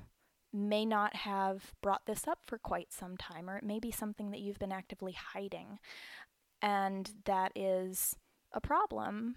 may 0.53 0.85
not 0.85 1.15
have 1.15 1.73
brought 1.81 2.05
this 2.05 2.27
up 2.27 2.39
for 2.45 2.57
quite 2.57 2.91
some 2.91 3.17
time, 3.17 3.49
or 3.49 3.57
it 3.57 3.63
may 3.63 3.79
be 3.79 3.91
something 3.91 4.31
that 4.31 4.41
you've 4.41 4.59
been 4.59 4.71
actively 4.71 5.13
hiding. 5.13 5.79
And 6.61 7.11
that 7.25 7.51
is 7.55 8.15
a 8.53 8.61
problem 8.61 9.35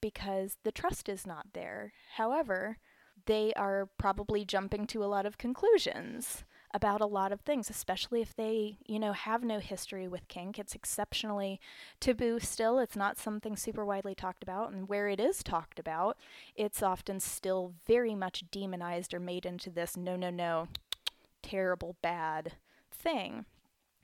because 0.00 0.56
the 0.62 0.72
trust 0.72 1.08
is 1.08 1.26
not 1.26 1.46
there. 1.52 1.92
However, 2.16 2.78
they 3.26 3.52
are 3.54 3.88
probably 3.98 4.44
jumping 4.44 4.86
to 4.88 5.02
a 5.02 5.06
lot 5.06 5.26
of 5.26 5.38
conclusions 5.38 6.44
about 6.72 7.00
a 7.00 7.06
lot 7.06 7.32
of 7.32 7.40
things, 7.40 7.70
especially 7.70 8.20
if 8.20 8.34
they, 8.34 8.78
you 8.86 8.98
know, 8.98 9.12
have 9.12 9.42
no 9.42 9.58
history 9.58 10.08
with 10.08 10.28
kink. 10.28 10.58
It's 10.58 10.74
exceptionally 10.74 11.60
taboo 12.00 12.38
still. 12.40 12.78
It's 12.78 12.96
not 12.96 13.18
something 13.18 13.56
super 13.56 13.84
widely 13.84 14.14
talked 14.14 14.42
about. 14.42 14.72
And 14.72 14.88
where 14.88 15.08
it 15.08 15.20
is 15.20 15.42
talked 15.42 15.78
about, 15.78 16.16
it's 16.54 16.82
often 16.82 17.20
still 17.20 17.72
very 17.86 18.14
much 18.14 18.44
demonized 18.50 19.14
or 19.14 19.20
made 19.20 19.46
into 19.46 19.70
this 19.70 19.96
no, 19.96 20.16
no, 20.16 20.30
no, 20.30 20.68
terrible, 21.42 21.96
bad 22.02 22.52
thing. 22.90 23.44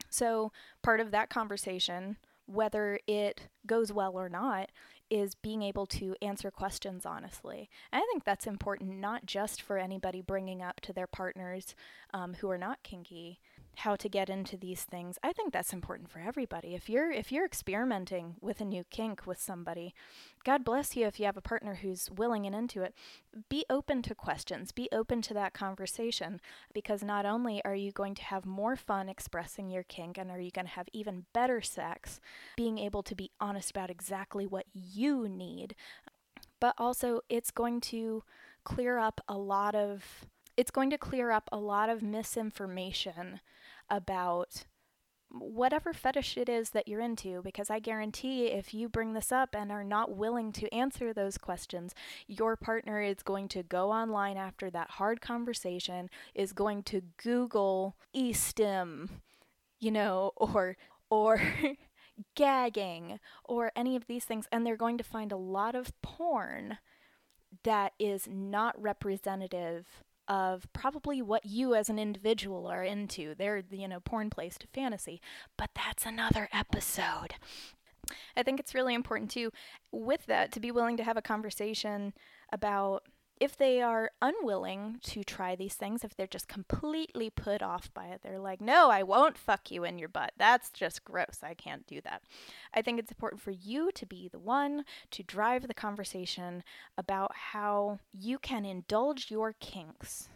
So, 0.09 0.52
part 0.83 1.00
of 1.00 1.11
that 1.11 1.31
conversation, 1.31 2.19
whether 2.47 3.00
it 3.07 3.49
goes 3.66 3.92
well 3.92 4.16
or 4.16 4.28
not, 4.28 4.71
is 5.12 5.35
being 5.35 5.62
able 5.62 5.85
to 5.85 6.16
answer 6.23 6.50
questions 6.50 7.04
honestly. 7.04 7.69
And 7.92 8.02
I 8.02 8.07
think 8.11 8.25
that's 8.25 8.47
important 8.47 8.99
not 8.99 9.26
just 9.26 9.61
for 9.61 9.76
anybody 9.76 10.23
bringing 10.23 10.62
up 10.62 10.81
to 10.81 10.92
their 10.95 11.07
partners 11.07 11.75
um, 12.14 12.33
who 12.40 12.49
are 12.49 12.57
not 12.57 12.83
kinky 12.83 13.38
how 13.76 13.97
to 13.97 14.09
get 14.09 14.29
into 14.29 14.57
these 14.57 14.85
things. 14.85 15.19
I 15.23 15.33
think 15.33 15.52
that's 15.52 15.73
important 15.73 16.11
for 16.11 16.19
everybody. 16.19 16.75
If 16.75 16.88
you're 16.88 17.11
if 17.11 17.33
you're 17.33 17.47
experimenting 17.47 18.37
with 18.41 18.61
a 18.61 18.64
new 18.64 18.85
kink 18.91 19.26
with 19.26 19.41
somebody, 19.41 19.95
God 20.45 20.64
bless 20.64 20.97
you 20.97 21.07
if 21.07 21.19
you 21.19 21.26
have 21.26 21.37
a 21.37 21.43
partner 21.43 21.76
who's 21.76 22.11
willing 22.11 22.47
and 22.47 22.55
into 22.55 22.83
it. 22.83 22.95
Be 23.49 23.64
open 23.71 24.02
to 24.02 24.14
questions. 24.14 24.73
Be 24.73 24.88
open 24.93 25.23
to 25.23 25.35
that 25.35 25.55
conversation 25.55 26.41
because 26.75 27.02
not 27.02 27.25
only 27.25 27.64
are 27.64 27.75
you 27.75 27.93
going 27.93 28.14
to 28.17 28.25
have 28.25 28.45
more 28.45 28.76
fun 28.76 29.09
expressing 29.09 29.71
your 29.71 29.85
kink 29.85 30.19
and 30.19 30.31
are 30.31 30.41
you 30.41 30.50
going 30.50 30.67
to 30.67 30.73
have 30.73 30.88
even 30.93 31.26
better 31.33 31.61
sex, 31.61 32.21
being 32.57 32.79
able 32.79 33.02
to 33.02 33.14
be 33.14 33.31
honest 33.41 33.71
about 33.71 33.91
exactly 33.91 34.47
what 34.47 34.67
you 34.75 35.29
need, 35.29 35.75
but 36.61 36.75
also 36.79 37.21
it's 37.29 37.50
going 37.50 37.81
to 37.81 38.23
clear 38.64 38.99
up 38.99 39.21
a 39.29 39.37
lot 39.37 39.75
of 39.75 40.26
it's 40.57 40.71
going 40.71 40.91
to 40.91 40.99
clear 40.99 41.31
up 41.31 41.49
a 41.50 41.59
lot 41.59 41.88
of 41.88 42.02
misinformation 42.02 43.41
about 43.92 44.64
whatever 45.30 45.92
fetish 45.92 46.37
it 46.37 46.49
is 46.49 46.70
that 46.70 46.88
you're 46.88 47.00
into 47.00 47.40
because 47.42 47.70
I 47.70 47.78
guarantee 47.78 48.46
if 48.46 48.75
you 48.75 48.88
bring 48.88 49.12
this 49.12 49.32
up 49.32 49.54
and 49.54 49.70
are 49.70 49.84
not 49.84 50.16
willing 50.16 50.52
to 50.52 50.75
answer 50.75 51.12
those 51.12 51.38
questions, 51.38 51.94
your 52.26 52.56
partner 52.56 53.00
is 53.00 53.22
going 53.22 53.49
to 53.49 53.62
go 53.62 53.90
online 53.90 54.37
after 54.37 54.70
that 54.70 54.92
hard 54.92 55.20
conversation, 55.20 56.11
is 56.34 56.52
going 56.52 56.82
to 56.84 57.02
Google 57.22 57.96
e-stim, 58.12 59.22
you 59.78 59.90
know, 59.90 60.32
or 60.37 60.76
or 61.11 61.40
gagging 62.34 63.18
or 63.44 63.72
any 63.75 63.96
of 63.96 64.06
these 64.06 64.25
things 64.25 64.46
and 64.52 64.66
they're 64.66 64.76
going 64.76 64.99
to 64.99 65.04
find 65.04 65.32
a 65.32 65.37
lot 65.37 65.75
of 65.75 65.92
porn 66.02 66.78
that 67.64 67.92
is 67.99 68.28
not 68.30 68.80
representative 68.80 69.87
of 70.29 70.67
probably 70.73 71.21
what 71.21 71.45
you 71.45 71.75
as 71.75 71.88
an 71.88 71.99
individual 71.99 72.67
are 72.67 72.85
into. 72.85 73.35
They're, 73.35 73.62
you 73.71 73.88
know, 73.88 74.00
porn 74.00 74.31
plays 74.31 74.57
to 74.59 74.67
fantasy. 74.69 75.21
But 75.57 75.71
that's 75.75 76.07
another 76.07 76.49
episode. 76.52 77.35
I 78.37 78.43
think 78.43 78.59
it's 78.59 78.75
really 78.75 78.95
important 78.95 79.31
too, 79.31 79.52
with 79.91 80.26
that, 80.26 80.52
to 80.52 80.61
be 80.61 80.71
willing 80.71 80.97
to 80.97 81.05
have 81.05 81.17
a 81.17 81.23
conversation 81.23 82.12
about 82.52 83.05
if 83.42 83.56
they 83.56 83.82
are 83.82 84.12
unwilling 84.22 85.00
to 85.02 85.25
try 85.25 85.56
these 85.56 85.75
things, 85.75 86.04
if 86.04 86.14
they're 86.14 86.28
just 86.28 86.46
completely 86.46 87.28
put 87.28 87.61
off 87.61 87.92
by 87.92 88.04
it, 88.04 88.20
they're 88.22 88.38
like, 88.38 88.61
no, 88.61 88.88
I 88.88 89.02
won't 89.02 89.37
fuck 89.37 89.68
you 89.68 89.82
in 89.82 89.99
your 89.99 90.08
butt. 90.08 90.30
That's 90.38 90.70
just 90.70 91.02
gross. 91.02 91.40
I 91.42 91.54
can't 91.54 91.84
do 91.84 92.00
that. 92.02 92.22
I 92.72 92.82
think 92.82 93.00
it's 93.00 93.11
important 93.11 93.42
for 93.42 93.50
you 93.50 93.90
to 93.96 94.06
be 94.06 94.28
the 94.28 94.38
one 94.38 94.84
to 95.11 95.25
drive 95.25 95.66
the 95.66 95.75
conversation 95.75 96.62
about 96.96 97.32
how 97.34 97.99
you 98.12 98.38
can 98.38 98.64
indulge 98.64 99.28
your 99.28 99.54
kinks 99.58 100.28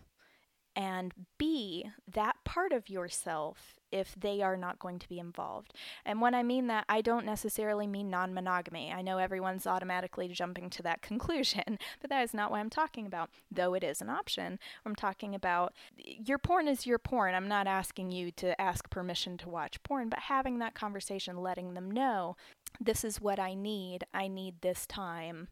and 0.75 1.15
be 1.39 1.89
that 2.13 2.35
part 2.45 2.73
of 2.73 2.91
yourself 2.91 3.76
if 3.91 4.15
they 4.19 4.43
are 4.43 4.57
not 4.57 4.79
going 4.79 4.99
to 4.99 5.09
be 5.09 5.19
involved. 5.19 5.73
And 6.05 6.21
when 6.21 6.35
I 6.35 6.43
mean 6.43 6.67
that, 6.69 6.85
I 6.89 7.01
don't 7.01 7.27
necessarily 7.27 7.87
mean 7.87 8.11
non 8.11 8.35
monogamy. 8.35 8.93
I 8.93 9.03
know 9.03 9.19
everyone's 9.19 9.67
automatically 9.67 10.29
jumping 10.29 10.71
to 10.71 10.83
that 10.83 11.03
conclusion, 11.07 11.79
but 12.01 12.11
that 12.11 12.23
is 12.23 12.35
not 12.35 12.51
what 12.51 12.61
I'm 12.61 12.71
talking 12.71 13.07
about, 13.07 13.31
though 13.51 13.75
it 13.75 13.85
is 13.85 14.01
an 14.01 14.11
option. 14.11 14.59
I'm 14.85 14.97
talking 14.97 15.35
about 15.35 15.73
your 15.97 16.39
porn 16.39 16.69
is 16.69 16.87
your 16.87 16.99
porn. 16.99 17.35
I'm 17.35 17.49
not 17.49 17.67
asking 17.67 18.13
you 18.13 18.31
to 18.33 18.61
ask 18.61 18.89
permission 18.91 19.37
to 19.39 19.49
watch 19.49 19.83
porn, 19.83 20.09
but 20.09 20.21
having 20.21 20.59
that 20.59 20.75
conversation, 20.75 21.37
letting 21.37 21.75
them 21.75 21.91
know 21.91 22.37
this 22.81 23.05
is 23.05 23.21
what 23.21 23.39
I 23.39 23.55
need. 23.55 24.05
I 24.13 24.29
need 24.29 24.61
this 24.61 24.87
time 24.87 25.49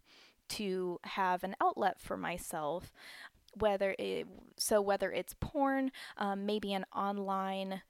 to 0.51 0.99
have 1.05 1.43
an 1.43 1.57
outlet 1.61 1.99
for 1.99 2.17
myself 2.17 2.93
whether 3.57 3.95
it 3.99 4.27
so 4.57 4.81
whether 4.81 5.13
it's 5.13 5.35
porn 5.41 5.91
um, 6.17 6.47
maybe 6.47 6.73
an 6.73 6.85
online 6.95 7.83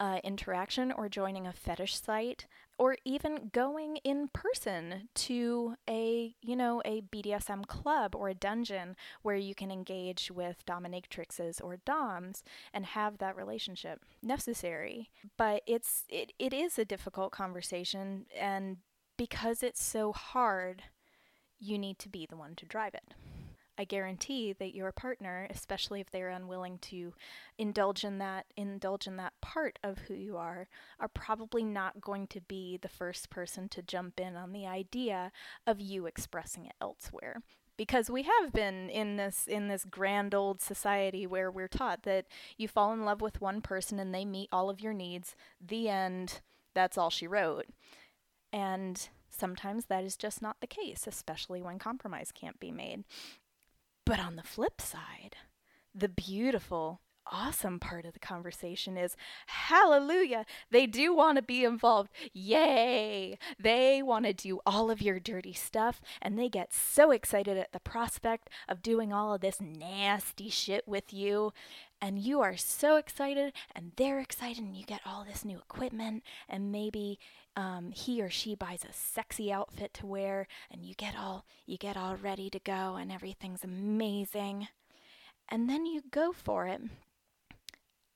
uh, 0.00 0.18
interaction 0.24 0.92
or 0.92 1.08
joining 1.08 1.46
a 1.46 1.52
fetish 1.52 2.00
site 2.00 2.46
or 2.78 2.96
even 3.04 3.50
going 3.52 3.98
in 3.98 4.28
person 4.28 5.08
to 5.14 5.76
a 5.88 6.34
you 6.42 6.56
know 6.56 6.82
a 6.84 7.02
BDSM 7.02 7.66
club 7.66 8.14
or 8.14 8.28
a 8.28 8.34
dungeon 8.34 8.96
where 9.22 9.36
you 9.36 9.54
can 9.54 9.70
engage 9.70 10.30
with 10.30 10.64
dominatrixes 10.66 11.62
or 11.62 11.76
doms 11.84 12.42
and 12.72 12.86
have 12.86 13.18
that 13.18 13.36
relationship 13.36 14.00
necessary. 14.22 15.10
But 15.36 15.62
it's 15.66 16.04
it, 16.08 16.32
it 16.38 16.52
is 16.52 16.78
a 16.78 16.84
difficult 16.84 17.32
conversation 17.32 18.26
and 18.38 18.78
because 19.16 19.62
it's 19.62 19.82
so 19.82 20.12
hard 20.12 20.82
you 21.60 21.78
need 21.78 21.98
to 22.00 22.08
be 22.08 22.26
the 22.26 22.36
one 22.36 22.54
to 22.56 22.66
drive 22.66 22.94
it 22.94 23.14
I 23.76 23.84
guarantee 23.84 24.52
that 24.52 24.74
your 24.74 24.92
partner, 24.92 25.48
especially 25.50 26.00
if 26.00 26.10
they're 26.10 26.28
unwilling 26.28 26.78
to 26.78 27.12
indulge 27.58 28.04
in 28.04 28.18
that 28.18 28.46
indulge 28.56 29.06
in 29.06 29.16
that 29.16 29.32
part 29.40 29.78
of 29.82 29.98
who 29.98 30.14
you 30.14 30.36
are, 30.36 30.68
are 31.00 31.08
probably 31.08 31.64
not 31.64 32.00
going 32.00 32.26
to 32.28 32.40
be 32.40 32.78
the 32.80 32.88
first 32.88 33.30
person 33.30 33.68
to 33.70 33.82
jump 33.82 34.20
in 34.20 34.36
on 34.36 34.52
the 34.52 34.66
idea 34.66 35.32
of 35.66 35.80
you 35.80 36.06
expressing 36.06 36.66
it 36.66 36.74
elsewhere. 36.80 37.42
Because 37.76 38.08
we 38.08 38.22
have 38.22 38.52
been 38.52 38.88
in 38.88 39.16
this 39.16 39.48
in 39.48 39.66
this 39.66 39.84
grand 39.84 40.34
old 40.34 40.60
society 40.60 41.26
where 41.26 41.50
we're 41.50 41.66
taught 41.66 42.04
that 42.04 42.26
you 42.56 42.68
fall 42.68 42.92
in 42.92 43.04
love 43.04 43.20
with 43.20 43.40
one 43.40 43.60
person 43.60 43.98
and 43.98 44.14
they 44.14 44.24
meet 44.24 44.48
all 44.52 44.70
of 44.70 44.80
your 44.80 44.92
needs 44.92 45.34
the 45.60 45.88
end 45.88 46.40
that's 46.74 46.96
all 46.96 47.10
she 47.10 47.26
wrote. 47.26 47.66
And 48.52 49.08
sometimes 49.28 49.86
that 49.86 50.04
is 50.04 50.16
just 50.16 50.40
not 50.40 50.60
the 50.60 50.66
case 50.68 51.08
especially 51.08 51.60
when 51.60 51.76
compromise 51.76 52.30
can't 52.32 52.60
be 52.60 52.70
made 52.70 53.02
but 54.04 54.20
on 54.20 54.36
the 54.36 54.42
flip 54.42 54.80
side, 54.80 55.36
the 55.94 56.08
beautiful, 56.08 57.00
awesome 57.30 57.78
part 57.78 58.04
of 58.04 58.12
the 58.12 58.18
conversation 58.18 58.96
is 58.96 59.16
hallelujah, 59.46 60.44
they 60.70 60.86
do 60.86 61.14
want 61.14 61.36
to 61.36 61.42
be 61.42 61.64
involved. 61.64 62.10
Yay! 62.32 63.38
They 63.58 64.02
want 64.02 64.26
to 64.26 64.32
do 64.32 64.60
all 64.66 64.90
of 64.90 65.00
your 65.00 65.18
dirty 65.18 65.52
stuff, 65.52 66.00
and 66.20 66.38
they 66.38 66.48
get 66.48 66.72
so 66.72 67.10
excited 67.10 67.56
at 67.56 67.72
the 67.72 67.80
prospect 67.80 68.50
of 68.68 68.82
doing 68.82 69.12
all 69.12 69.34
of 69.34 69.40
this 69.40 69.60
nasty 69.60 70.50
shit 70.50 70.86
with 70.86 71.12
you. 71.12 71.52
And 72.04 72.18
you 72.18 72.42
are 72.42 72.54
so 72.54 72.96
excited, 72.96 73.54
and 73.74 73.92
they're 73.96 74.20
excited, 74.20 74.62
and 74.62 74.76
you 74.76 74.84
get 74.84 75.00
all 75.06 75.24
this 75.24 75.42
new 75.42 75.56
equipment, 75.56 76.22
and 76.50 76.70
maybe 76.70 77.18
um, 77.56 77.92
he 77.92 78.20
or 78.20 78.28
she 78.28 78.54
buys 78.54 78.84
a 78.84 78.92
sexy 78.92 79.50
outfit 79.50 79.94
to 79.94 80.06
wear 80.06 80.46
and 80.70 80.84
you 80.84 80.94
get 80.94 81.14
all 81.16 81.46
you 81.66 81.78
get 81.78 81.96
all 81.96 82.16
ready 82.16 82.50
to 82.50 82.58
go 82.58 82.96
and 82.96 83.12
everything's 83.12 83.64
amazing. 83.64 84.68
And 85.48 85.70
then 85.70 85.86
you 85.86 86.02
go 86.10 86.32
for 86.32 86.66
it 86.66 86.82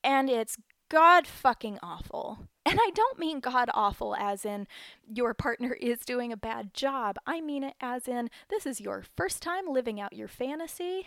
and 0.03 0.29
it's 0.29 0.57
god 0.91 1.27
fucking 1.27 1.79
awful. 1.83 2.39
And 2.67 2.79
i 2.83 2.91
don't 2.95 3.19
mean 3.19 3.41
god 3.41 3.71
awful 3.73 4.15
as 4.15 4.45
in 4.45 4.67
your 5.11 5.35
partner 5.35 5.73
is 5.81 6.01
doing 6.01 6.33
a 6.33 6.37
bad 6.37 6.75
job. 6.75 7.17
I 7.27 7.41
mean 7.41 7.63
it 7.63 7.75
as 7.81 8.09
in 8.09 8.31
this 8.51 8.67
is 8.67 8.81
your 8.81 9.05
first 9.17 9.41
time 9.41 9.67
living 9.69 10.01
out 10.01 10.13
your 10.13 10.29
fantasy 10.29 11.07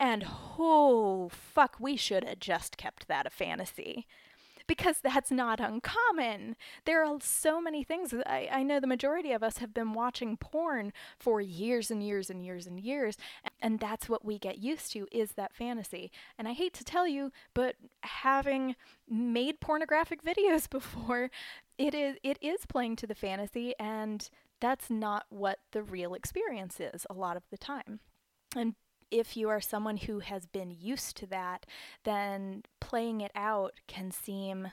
and 0.00 0.26
oh 0.58 1.28
fuck 1.30 1.76
we 1.78 1.96
should 1.96 2.24
have 2.24 2.40
just 2.40 2.76
kept 2.76 3.08
that 3.08 3.26
a 3.26 3.30
fantasy 3.30 4.06
because 4.68 5.00
that's 5.02 5.30
not 5.32 5.58
uncommon. 5.58 6.54
There 6.84 7.02
are 7.02 7.18
so 7.20 7.60
many 7.60 7.82
things. 7.82 8.14
I, 8.26 8.48
I 8.52 8.62
know 8.62 8.78
the 8.78 8.86
majority 8.86 9.32
of 9.32 9.42
us 9.42 9.58
have 9.58 9.74
been 9.74 9.94
watching 9.94 10.36
porn 10.36 10.92
for 11.18 11.40
years 11.40 11.90
and 11.90 12.02
years 12.02 12.30
and 12.30 12.44
years 12.44 12.66
and 12.66 12.78
years, 12.78 13.16
and 13.60 13.80
that's 13.80 14.08
what 14.08 14.24
we 14.24 14.38
get 14.38 14.58
used 14.58 14.92
to 14.92 15.08
is 15.10 15.32
that 15.32 15.54
fantasy. 15.54 16.12
And 16.38 16.46
I 16.46 16.52
hate 16.52 16.74
to 16.74 16.84
tell 16.84 17.08
you, 17.08 17.32
but 17.54 17.76
having 18.02 18.76
made 19.08 19.58
pornographic 19.58 20.22
videos 20.22 20.70
before, 20.70 21.30
it 21.78 21.94
is 21.94 22.16
it 22.22 22.38
is 22.40 22.66
playing 22.66 22.96
to 22.96 23.06
the 23.06 23.14
fantasy 23.14 23.74
and 23.80 24.28
that's 24.60 24.90
not 24.90 25.24
what 25.30 25.60
the 25.70 25.82
real 25.82 26.14
experience 26.14 26.80
is 26.80 27.06
a 27.08 27.14
lot 27.14 27.36
of 27.36 27.44
the 27.50 27.56
time. 27.56 28.00
And 28.56 28.74
if 29.10 29.36
you 29.36 29.48
are 29.48 29.60
someone 29.60 29.96
who 29.96 30.20
has 30.20 30.46
been 30.46 30.70
used 30.70 31.16
to 31.18 31.26
that, 31.26 31.66
then 32.04 32.62
playing 32.80 33.20
it 33.20 33.32
out 33.34 33.74
can 33.86 34.10
seem 34.10 34.68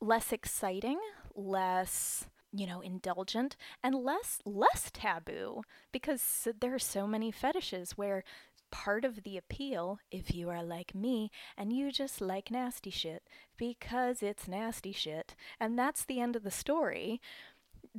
less 0.00 0.32
exciting, 0.32 0.98
less 1.34 2.26
you 2.54 2.66
know 2.66 2.80
indulgent 2.82 3.56
and 3.82 3.94
less 3.94 4.38
less 4.44 4.90
taboo 4.92 5.62
because 5.90 6.46
there 6.60 6.74
are 6.74 6.78
so 6.78 7.06
many 7.06 7.30
fetishes 7.30 7.92
where 7.92 8.22
part 8.72 9.04
of 9.04 9.22
the 9.22 9.36
appeal, 9.36 10.00
if 10.10 10.34
you 10.34 10.48
are 10.48 10.64
like 10.64 10.94
me 10.94 11.30
and 11.56 11.72
you 11.72 11.92
just 11.92 12.20
like 12.20 12.50
nasty 12.50 12.90
shit 12.90 13.22
because 13.56 14.22
it's 14.22 14.48
nasty 14.48 14.92
shit, 14.92 15.36
and 15.60 15.78
that's 15.78 16.04
the 16.04 16.20
end 16.20 16.34
of 16.34 16.42
the 16.42 16.50
story, 16.50 17.20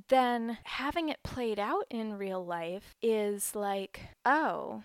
then 0.10 0.58
having 0.64 1.08
it 1.08 1.24
played 1.24 1.60
out 1.60 1.86
in 1.90 2.18
real 2.18 2.44
life 2.44 2.96
is 3.02 3.56
like, 3.56 4.02
oh, 4.26 4.84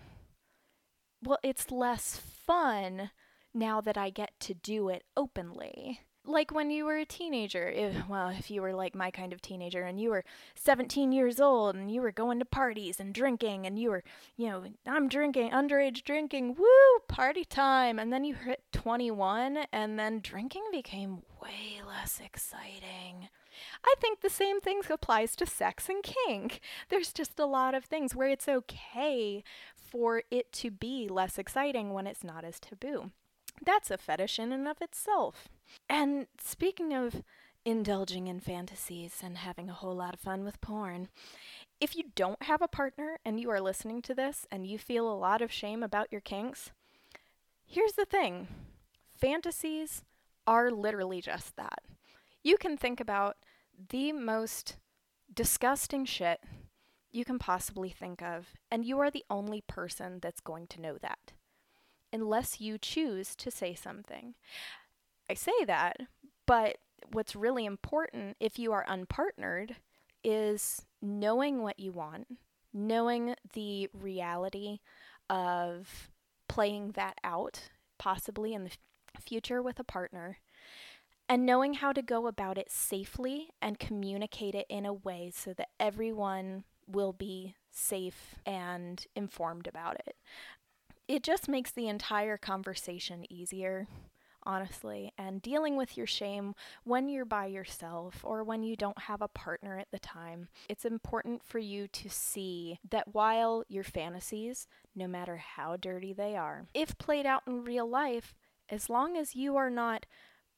well, 1.23 1.39
it's 1.43 1.71
less 1.71 2.17
fun 2.17 3.11
now 3.53 3.81
that 3.81 3.97
I 3.97 4.09
get 4.09 4.39
to 4.41 4.53
do 4.53 4.89
it 4.89 5.03
openly. 5.17 6.01
Like 6.25 6.51
when 6.51 6.69
you 6.69 6.85
were 6.85 6.97
a 6.97 7.05
teenager 7.05 7.69
if 7.69 8.07
well 8.07 8.29
if 8.29 8.51
you 8.51 8.61
were 8.61 8.73
like 8.73 8.93
my 8.93 9.09
kind 9.09 9.33
of 9.33 9.41
teenager 9.41 9.81
and 9.83 9.99
you 9.99 10.09
were 10.09 10.23
17 10.55 11.11
years 11.11 11.39
old 11.39 11.75
and 11.75 11.91
you 11.91 12.01
were 12.01 12.11
going 12.11 12.37
to 12.37 12.45
parties 12.45 12.99
and 12.99 13.15
drinking 13.15 13.65
and 13.65 13.79
you 13.79 13.89
were 13.89 14.03
you 14.35 14.47
know 14.47 14.65
i'm 14.85 15.07
drinking 15.07 15.49
underage 15.49 16.03
drinking 16.03 16.55
woo 16.55 16.99
party 17.07 17.43
time. 17.43 17.99
And 17.99 18.13
then 18.13 18.23
you 18.23 18.35
hit 18.35 18.61
21 18.73 19.65
and 19.71 19.97
then 19.97 20.19
drinking 20.21 20.63
became 20.71 21.23
way 21.41 21.81
less 21.85 22.21
exciting 22.23 23.29
I 23.83 23.95
think 23.99 24.21
the 24.21 24.29
same 24.29 24.59
thing 24.59 24.81
applies 24.89 25.35
to 25.37 25.45
sex 25.45 25.89
and 25.89 26.03
kink. 26.03 26.61
There's 26.89 27.13
just 27.13 27.39
a 27.39 27.45
lot 27.45 27.73
of 27.73 27.85
things 27.85 28.15
where 28.15 28.29
it's 28.29 28.47
okay 28.47 29.43
for 29.75 30.23
it 30.29 30.51
to 30.53 30.71
be 30.71 31.07
less 31.09 31.37
exciting 31.37 31.93
when 31.93 32.07
it's 32.07 32.23
not 32.23 32.45
as 32.45 32.59
taboo. 32.59 33.11
That's 33.65 33.91
a 33.91 33.97
fetish 33.97 34.39
in 34.39 34.51
and 34.51 34.67
of 34.67 34.81
itself. 34.81 35.49
And 35.89 36.27
speaking 36.41 36.93
of 36.93 37.23
indulging 37.65 38.27
in 38.27 38.39
fantasies 38.39 39.21
and 39.23 39.37
having 39.37 39.69
a 39.69 39.73
whole 39.73 39.95
lot 39.95 40.13
of 40.13 40.19
fun 40.19 40.43
with 40.43 40.61
porn, 40.61 41.09
if 41.79 41.95
you 41.95 42.05
don't 42.15 42.43
have 42.43 42.61
a 42.61 42.67
partner 42.67 43.19
and 43.25 43.39
you 43.39 43.49
are 43.49 43.61
listening 43.61 44.01
to 44.03 44.13
this 44.13 44.45
and 44.51 44.65
you 44.65 44.77
feel 44.77 45.11
a 45.11 45.15
lot 45.15 45.41
of 45.41 45.51
shame 45.51 45.83
about 45.83 46.11
your 46.11 46.21
kinks, 46.21 46.71
here's 47.65 47.93
the 47.93 48.05
thing 48.05 48.47
fantasies 49.17 50.03
are 50.47 50.71
literally 50.71 51.21
just 51.21 51.55
that. 51.57 51.79
You 52.43 52.57
can 52.57 52.77
think 52.77 52.99
about 52.99 53.37
the 53.89 54.11
most 54.11 54.77
disgusting 55.33 56.05
shit 56.05 56.39
you 57.11 57.25
can 57.25 57.39
possibly 57.39 57.89
think 57.89 58.21
of, 58.21 58.47
and 58.71 58.85
you 58.85 58.99
are 58.99 59.09
the 59.09 59.25
only 59.29 59.61
person 59.61 60.19
that's 60.21 60.39
going 60.39 60.67
to 60.67 60.81
know 60.81 60.97
that 61.01 61.33
unless 62.11 62.59
you 62.59 62.77
choose 62.77 63.35
to 63.35 63.51
say 63.51 63.75
something. 63.75 64.33
I 65.29 65.33
say 65.33 65.65
that, 65.65 65.97
but 66.45 66.77
what's 67.11 67.35
really 67.35 67.65
important 67.65 68.35
if 68.39 68.57
you 68.57 68.71
are 68.71 68.85
unpartnered 68.85 69.75
is 70.23 70.85
knowing 71.01 71.61
what 71.61 71.79
you 71.79 71.91
want, 71.91 72.27
knowing 72.73 73.35
the 73.53 73.89
reality 73.93 74.79
of 75.29 76.09
playing 76.47 76.91
that 76.91 77.17
out, 77.23 77.69
possibly 77.97 78.53
in 78.53 78.63
the 78.63 78.71
future 79.21 79.61
with 79.61 79.79
a 79.79 79.83
partner, 79.83 80.39
and 81.29 81.45
knowing 81.45 81.75
how 81.75 81.93
to 81.93 82.01
go 82.01 82.27
about 82.27 82.57
it 82.57 82.69
safely 82.69 83.49
and 83.61 83.79
communicate 83.79 84.55
it 84.55 84.65
in 84.67 84.85
a 84.85 84.93
way 84.93 85.31
so 85.33 85.53
that 85.53 85.69
everyone 85.79 86.65
will 86.87 87.13
be 87.13 87.55
safe 87.71 88.35
and 88.45 89.05
informed 89.15 89.67
about 89.67 89.95
it 89.95 90.15
it 91.07 91.23
just 91.23 91.47
makes 91.47 91.71
the 91.71 91.87
entire 91.87 92.37
conversation 92.37 93.31
easier 93.31 93.87
honestly, 94.43 95.11
and 95.17 95.41
dealing 95.41 95.75
with 95.75 95.97
your 95.97 96.07
shame 96.07 96.55
when 96.83 97.09
you're 97.09 97.25
by 97.25 97.45
yourself 97.45 98.21
or 98.23 98.43
when 98.43 98.63
you 98.63 98.75
don't 98.75 99.03
have 99.03 99.21
a 99.21 99.27
partner 99.27 99.77
at 99.77 99.91
the 99.91 99.99
time. 99.99 100.47
It's 100.67 100.85
important 100.85 101.43
for 101.43 101.59
you 101.59 101.87
to 101.89 102.09
see 102.09 102.79
that 102.89 103.13
while 103.13 103.63
your 103.67 103.83
fantasies, 103.83 104.67
no 104.95 105.07
matter 105.07 105.37
how 105.37 105.77
dirty 105.77 106.13
they 106.13 106.35
are, 106.35 106.65
if 106.73 106.97
played 106.97 107.25
out 107.25 107.43
in 107.47 107.63
real 107.63 107.87
life, 107.87 108.33
as 108.69 108.89
long 108.89 109.17
as 109.17 109.35
you 109.35 109.55
are 109.55 109.69
not 109.69 110.05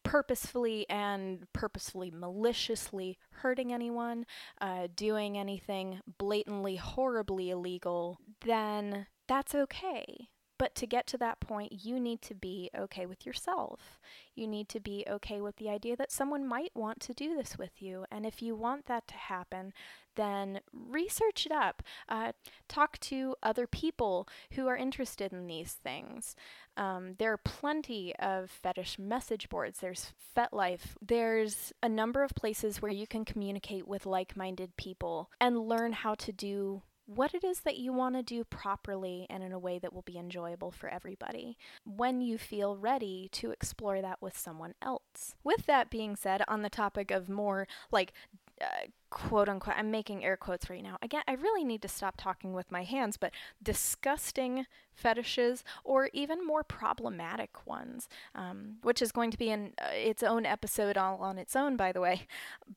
purposefully 0.04 0.86
and 0.90 1.46
purposefully 1.54 2.12
maliciously 2.12 3.18
hurting 3.32 3.74
anyone, 3.74 4.26
uh, 4.60 4.88
doing 4.96 5.38
anything 5.38 6.02
blatantly 6.18 6.76
horribly 6.76 7.50
illegal, 7.50 8.20
then 8.46 9.08
that's 9.28 9.56
okay. 9.56 10.30
But 10.62 10.76
to 10.76 10.86
get 10.86 11.08
to 11.08 11.18
that 11.18 11.40
point, 11.40 11.84
you 11.84 12.00
need 12.00 12.22
to 12.22 12.36
be 12.36 12.70
okay 12.78 13.08
with 13.08 13.26
yourself. 13.26 14.00
You 14.36 14.46
need 14.46 14.70
to 14.70 14.80
be 14.80 15.04
okay 15.10 15.42
with 15.42 15.56
the 15.56 15.70
idea 15.70 15.96
that 15.96 16.12
someone 16.12 16.48
might 16.48 16.70
want 16.76 17.00
to 17.00 17.16
do 17.16 17.36
this 17.36 17.58
with 17.58 17.82
you. 17.82 18.06
And 18.12 18.28
if 18.28 18.44
you 18.44 18.54
want 18.54 18.86
that 18.86 19.08
to 19.08 19.16
happen, 19.16 19.74
then 20.16 20.60
research 20.72 21.48
it 21.48 21.52
up. 21.52 21.82
Uh, 22.08 22.34
talk 22.70 23.00
to 23.00 23.36
other 23.42 23.66
people 23.66 24.28
who 24.52 24.68
are 24.68 24.78
interested 24.78 25.34
in 25.34 25.48
these 25.48 25.72
things. 25.72 26.36
Um, 26.78 27.16
there 27.18 27.34
are 27.34 27.38
plenty 27.38 28.16
of 28.18 28.52
fetish 28.52 29.00
message 29.00 29.50
boards. 29.50 29.80
There's 29.80 30.14
FetLife. 30.38 30.96
There's 31.02 31.74
a 31.82 31.90
number 31.90 32.24
of 32.24 32.36
places 32.36 32.84
where 32.84 32.92
you 32.92 33.08
can 33.08 33.26
communicate 33.26 33.88
with 33.88 34.06
like 34.06 34.38
minded 34.38 34.78
people 34.78 35.32
and 35.42 35.58
learn 35.68 35.94
how 35.94 36.14
to 36.14 36.32
do 36.32 36.84
what 37.06 37.34
it 37.34 37.44
is 37.44 37.62
that 37.62 37.78
you 37.78 37.92
want 37.94 38.16
to 38.16 38.24
do 38.24 38.44
properly 38.44 39.26
and 39.30 39.44
in 39.44 39.52
a 39.52 39.60
way 39.60 39.80
that 39.80 39.94
will 39.94 40.02
be 40.02 40.18
enjoyable 40.18 40.72
for 40.72 40.90
everybody 40.90 41.58
when 41.86 42.22
you 42.22 42.38
feel 42.38 42.78
ready 42.78 43.30
to 43.32 43.52
explore 43.52 44.02
that 44.02 44.22
with 44.22 44.38
someone 44.38 44.74
else. 44.82 45.36
With 45.44 45.66
that 45.66 45.90
being 45.90 46.16
said, 46.16 46.44
on 46.48 46.62
the 46.62 46.70
topic 46.70 47.12
of 47.12 47.30
more 47.30 47.68
like 47.92 48.14
uh, 48.62 48.88
quote 49.10 49.50
unquote, 49.50 49.76
I'm 49.78 49.92
making 49.92 50.24
air 50.24 50.38
quotes 50.38 50.70
right 50.70 50.84
now. 50.84 50.98
Again, 51.02 51.24
I 51.28 51.34
really 51.34 51.64
need 51.64 51.82
to 51.82 51.88
stop 51.88 52.16
talking 52.18 52.54
with 52.54 52.72
my 52.72 52.84
hands, 52.84 53.18
but 53.18 53.34
disgusting 53.62 54.66
fetishes 54.94 55.64
or 55.84 56.10
even 56.14 56.46
more 56.46 56.64
problematic 56.64 57.66
ones, 57.66 58.08
um, 58.36 58.78
which 58.84 59.02
is 59.02 59.12
going 59.12 59.32
to 59.32 59.38
be 59.38 59.50
in 59.50 59.74
uh, 59.82 59.90
its 59.92 60.24
own 60.24 60.46
episode 60.46 60.98
all 60.98 61.18
on 61.18 61.38
its 61.38 61.56
own, 61.56 61.76
by 61.76 61.92
the 61.92 62.02
way. 62.02 62.28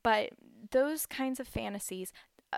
But 0.03 0.31
those 0.71 1.07
kinds 1.07 1.39
of 1.39 1.47
fantasies, 1.47 2.13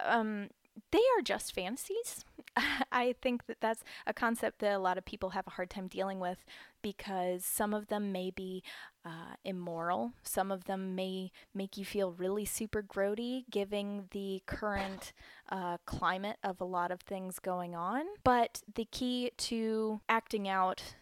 um, 0.05 0.48
they 0.92 1.02
are 1.16 1.22
just 1.22 1.54
fantasies. 1.54 2.24
I 2.92 3.14
think 3.20 3.46
that 3.46 3.60
that's 3.60 3.82
a 4.06 4.12
concept 4.12 4.60
that 4.60 4.74
a 4.74 4.78
lot 4.78 4.98
of 4.98 5.04
people 5.04 5.30
have 5.30 5.46
a 5.46 5.50
hard 5.50 5.70
time 5.70 5.88
dealing 5.88 6.20
with 6.20 6.44
because 6.82 7.44
some 7.44 7.74
of 7.74 7.88
them 7.88 8.12
may 8.12 8.30
be 8.30 8.62
uh, 9.04 9.34
immoral. 9.44 10.12
Some 10.22 10.50
of 10.50 10.64
them 10.64 10.94
may 10.94 11.32
make 11.54 11.76
you 11.76 11.84
feel 11.84 12.12
really 12.12 12.44
super 12.44 12.82
grody, 12.82 13.44
giving 13.50 14.08
the 14.12 14.42
current 14.46 15.12
uh, 15.50 15.78
climate 15.84 16.36
of 16.42 16.60
a 16.60 16.64
lot 16.64 16.90
of 16.90 17.00
things 17.00 17.38
going 17.38 17.74
on. 17.74 18.04
But 18.24 18.62
the 18.72 18.86
key 18.86 19.32
to 19.38 20.00
acting 20.08 20.48
out 20.48 20.94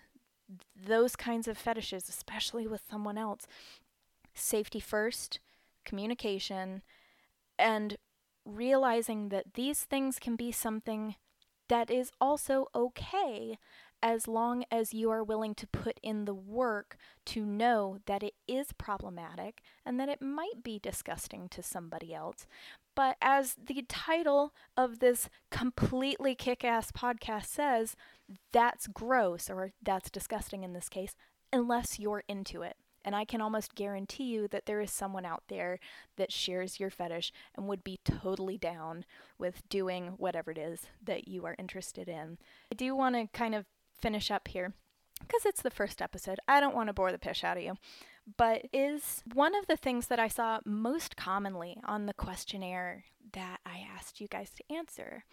those 0.77 1.17
kinds 1.17 1.49
of 1.49 1.59
fetishes, 1.59 2.09
especially 2.09 2.67
with 2.67 2.83
someone 2.91 3.19
else, 3.19 3.47
safety 4.35 4.81
first, 4.81 5.41
communication, 5.85 6.83
and 7.59 7.97
realizing 8.45 9.29
that 9.31 9.55
these 9.55 9.85
things 9.85 10.19
can 10.19 10.37
be 10.37 10.53
something 10.53 11.17
that 11.69 11.91
is 11.91 12.11
also 12.21 12.67
okay 12.75 13.59
as 14.03 14.29
long 14.29 14.65
as 14.71 14.93
you 14.93 15.11
are 15.11 15.25
willing 15.25 15.55
to 15.55 15.67
put 15.67 15.99
in 16.03 16.27
the 16.27 16.35
work 16.35 16.99
to 17.25 17.47
know 17.47 17.97
that 18.05 18.23
it 18.23 18.35
is 18.47 18.71
problematic 18.77 19.63
and 19.87 19.99
that 19.99 20.11
it 20.11 20.21
might 20.21 20.63
be 20.63 20.79
disgusting 20.79 21.49
to 21.49 21.63
somebody 21.63 22.13
else. 22.13 22.47
But 22.95 23.17
as 23.23 23.55
the 23.55 23.83
title 23.89 24.53
of 24.77 24.99
this 24.99 25.31
completely 25.51 26.35
kick 26.35 26.65
ass 26.65 26.93
podcast 26.93 27.47
says, 27.47 27.97
that's 28.53 28.87
gross 28.87 29.49
or 29.49 29.73
that's 29.83 30.11
disgusting 30.11 30.65
in 30.65 30.75
this 30.75 30.91
case, 30.91 31.17
unless 31.51 31.99
you're 31.99 32.25
into 32.29 32.61
it. 32.61 32.77
And 33.05 33.15
I 33.15 33.25
can 33.25 33.41
almost 33.41 33.75
guarantee 33.75 34.25
you 34.25 34.49
that 34.49 34.67
there 34.67 34.81
is 34.81 34.91
someone 34.91 35.27
out 35.27 35.45
there 35.49 35.79
that 36.17 36.33
shares 36.33 36.81
your 36.81 36.91
fetish 36.91 37.33
and 37.55 37.69
would 37.69 37.85
be 37.85 38.01
totally 38.05 38.57
down 38.57 39.05
with 39.39 39.69
doing 39.69 40.15
whatever 40.17 40.51
it 40.51 40.59
is 40.59 40.87
that 41.03 41.29
you 41.29 41.45
are 41.45 41.57
interested 41.59 42.09
in. 42.09 42.39
I 42.73 42.75
do 42.75 42.95
want 42.97 43.15
to 43.15 43.27
kind 43.39 43.55
of 43.55 43.67
finish 43.93 44.31
up 44.31 44.49
here 44.49 44.73
because 45.21 45.45
it's 45.45 45.63
the 45.63 45.71
first 45.71 46.01
episode. 46.01 46.39
I 46.49 46.61
don't 46.61 46.75
want 46.75 46.89
to 46.89 46.95
bore 46.95 47.13
the 47.13 47.19
piss 47.19 47.45
out 47.45 47.57
of 47.57 47.63
you. 47.63 47.77
But 48.39 48.63
is 48.73 49.23
one 49.35 49.55
of 49.55 49.67
the 49.67 49.77
things 49.77 50.07
that 50.07 50.19
I 50.19 50.29
saw 50.29 50.61
most 50.65 51.15
commonly 51.15 51.77
on 51.85 52.07
the 52.07 52.15
questionnaire 52.15 53.05
that 53.33 53.61
I 53.67 53.87
asked 53.95 54.21
you 54.21 54.29
guys 54.29 54.51
to 54.51 54.75
answer 54.75 55.25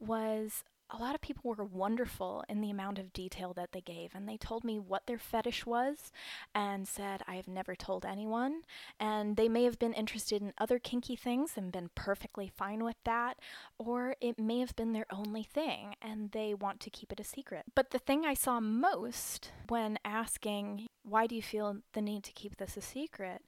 was 0.00 0.64
a 0.94 1.02
lot 1.02 1.14
of 1.14 1.20
people 1.20 1.52
were 1.52 1.64
wonderful 1.64 2.44
in 2.48 2.60
the 2.60 2.70
amount 2.70 2.98
of 2.98 3.12
detail 3.12 3.52
that 3.54 3.72
they 3.72 3.80
gave. 3.80 4.14
And 4.14 4.28
they 4.28 4.36
told 4.36 4.62
me 4.62 4.78
what 4.78 5.06
their 5.06 5.18
fetish 5.18 5.66
was 5.66 6.12
and 6.54 6.86
said, 6.86 7.22
I 7.26 7.34
have 7.34 7.48
never 7.48 7.74
told 7.74 8.06
anyone. 8.06 8.62
And 9.00 9.36
they 9.36 9.48
may 9.48 9.64
have 9.64 9.78
been 9.78 9.92
interested 9.92 10.40
in 10.40 10.52
other 10.56 10.78
kinky 10.78 11.16
things 11.16 11.52
and 11.56 11.72
been 11.72 11.90
perfectly 11.96 12.50
fine 12.54 12.84
with 12.84 12.96
that. 13.04 13.38
Or 13.76 14.14
it 14.20 14.38
may 14.38 14.60
have 14.60 14.76
been 14.76 14.92
their 14.92 15.06
only 15.10 15.42
thing 15.42 15.96
and 16.00 16.30
they 16.30 16.54
want 16.54 16.78
to 16.80 16.90
keep 16.90 17.10
it 17.10 17.20
a 17.20 17.24
secret. 17.24 17.64
But 17.74 17.90
the 17.90 17.98
thing 17.98 18.24
I 18.24 18.34
saw 18.34 18.60
most 18.60 19.50
when 19.68 19.98
asking, 20.04 20.86
why 21.02 21.26
do 21.26 21.34
you 21.34 21.42
feel 21.42 21.78
the 21.92 22.02
need 22.02 22.22
to 22.24 22.32
keep 22.32 22.56
this 22.56 22.76
a 22.76 22.80
secret? 22.80 23.42